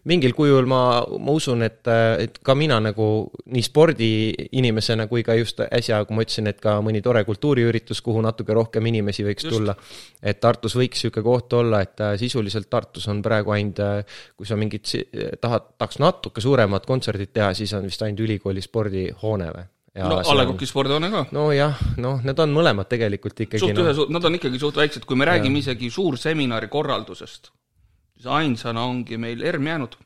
[0.08, 1.82] mingil kujul ma, ma usun, et,
[2.22, 3.08] et ka mina nagu
[3.52, 8.24] nii spordiinimesena kui ka just äsja, kui ma ütlesin, et ka mõni tore kultuuriüritus, kuhu
[8.24, 9.58] natuke rohkem inimesi võiks just.
[9.58, 9.76] tulla,
[10.22, 13.84] et Tartus võiks niisugune koht olla, et äh, sisuliselt Tartus on praegu ainult,
[14.38, 14.90] kui sa mingit
[15.42, 19.70] tahad, tahaks natuke suuremat kontserdit teha, siis on vist ainult ülikooli spordihoone või?
[20.00, 21.26] No A Le Coq'i spordihoone ka.
[21.36, 23.88] nojah, noh, need on mõlemad tegelikult ikkagi suht no.
[23.90, 25.34] ühe, nad on ikkagi suht väiksed, kui me ja.
[25.34, 27.52] räägime isegi suurseminari korraldusest,
[28.16, 29.98] siis ainsana ongi meil ERM jäänud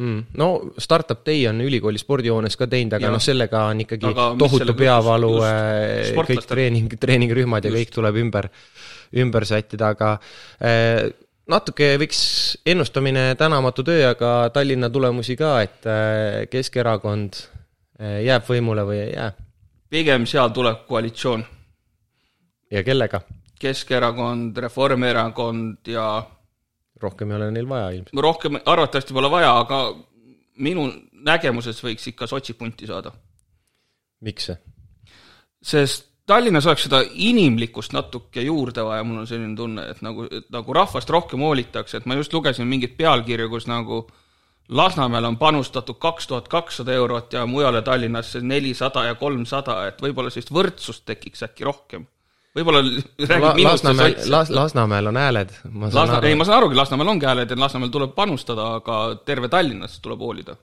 [0.00, 0.20] mm,.
[0.42, 0.48] no
[0.82, 5.34] Startup Day on ülikooli spordihoones ka teinud, aga noh, sellega on ikkagi aga tohutu peavalu,
[5.46, 8.50] äh, kõik treening, treeningrühmad ja kõik tuleb ümber,
[9.22, 10.16] ümber sättida, aga
[10.58, 11.06] eh,
[11.52, 12.26] natuke võiks
[12.66, 17.61] ennustamine tänamatu töö, aga Tallinna tulemusi ka, et äh, Keskerakond Äh,
[18.02, 19.32] jääb võimule või ei jää?
[19.92, 21.44] pigem seal tuleb koalitsioon.
[22.70, 23.20] ja kellega?
[23.62, 26.06] Keskerakond, Reformierakond ja
[27.02, 28.22] rohkem ei ole neil vaja ilmselt?
[28.26, 29.82] rohkem arvatavasti pole vaja, aga
[30.58, 30.88] minu
[31.26, 33.12] nägemuses võiks ikka sotsipunti saada.
[34.20, 34.58] miks see?
[35.62, 40.74] sest Tallinnas oleks seda inimlikkust natuke juurde vaja, mul on selline tunne, et nagu, nagu
[40.76, 44.21] rahvast rohkem hoolitakse, et ma just lugesin mingeid pealkirju, kus nagu äh,
[44.72, 50.32] Lasnamäel on panustatud kaks tuhat kakssada eurot ja mujale Tallinnasse nelisada ja kolmsada, et võib-olla
[50.32, 52.06] sellist võrdsust tekiks äkki rohkem.
[52.56, 56.26] võib-olla räägib La, minust Lasnamäel, Las-, Lasnamäel on hääled, ma saan Lasna, aru.
[56.26, 58.98] ei, ma saan arugi, Lasnamäel ongi hääled ja Lasnamäel tuleb panustada, aga
[59.28, 60.56] terve Tallinnas tuleb hoolida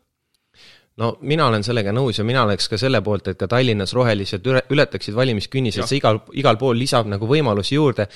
[0.97, 4.45] no mina olen sellega nõus ja mina oleks ka selle poolt, et ka Tallinnas rohelised
[4.49, 8.07] üle, ületaksid valimiskünnised, see igal, igal pool lisab nagu võimalusi juurde,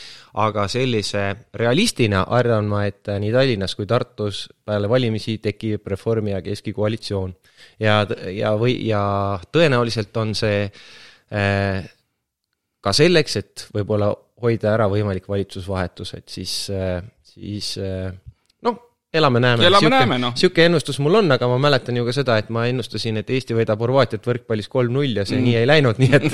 [0.44, 1.24] aga sellise
[1.60, 7.36] realistina arvan ma, et nii Tallinnas kui Tartus peale valimisi tekib Reformi ja Keski koalitsioon.
[7.80, 8.02] ja,
[8.32, 9.04] ja või, ja
[9.52, 11.90] tõenäoliselt on see äh,
[12.84, 14.12] ka selleks, et võib-olla
[14.44, 18.12] hoida ära võimalik valitsusvahetus, et siis äh,, siis äh,
[19.14, 19.66] elame-näeme.
[19.68, 20.34] elame-näeme, noh.
[20.34, 23.58] niisugune ennustus mul on, aga ma mäletan ju ka seda, et ma ennustasin, et Eesti
[23.58, 25.46] võidab Horvaatiat võrkpallis kolm-null ja see mm.
[25.48, 26.28] nii ei läinud, nii et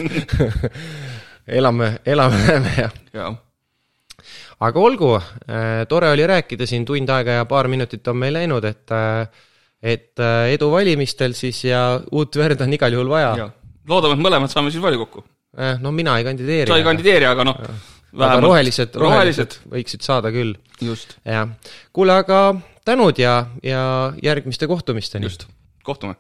[1.60, 3.28] elame, elame-näeme ja, ja..
[4.70, 8.70] aga olgu äh,, tore oli rääkida siin tund aega ja paar minutit on meil läinud,
[8.70, 9.46] et äh,
[9.80, 13.52] et äh, edu valimistel siis ja uut verd on igal juhul vaja.
[13.88, 15.24] loodame, et mõlemad saame siis volikokku
[15.58, 15.78] eh,.
[15.84, 16.72] no mina ei kandideeri.
[16.72, 17.64] sa ei kandideeri, aga noh
[18.18, 20.56] aga rohelised, rohelised võiksid saada küll.
[21.26, 21.54] jah.
[21.94, 22.42] kuule, aga
[22.86, 25.30] tänud ja, ja järgmiste kohtumisteni.
[25.30, 25.48] just,
[25.84, 26.16] kohtume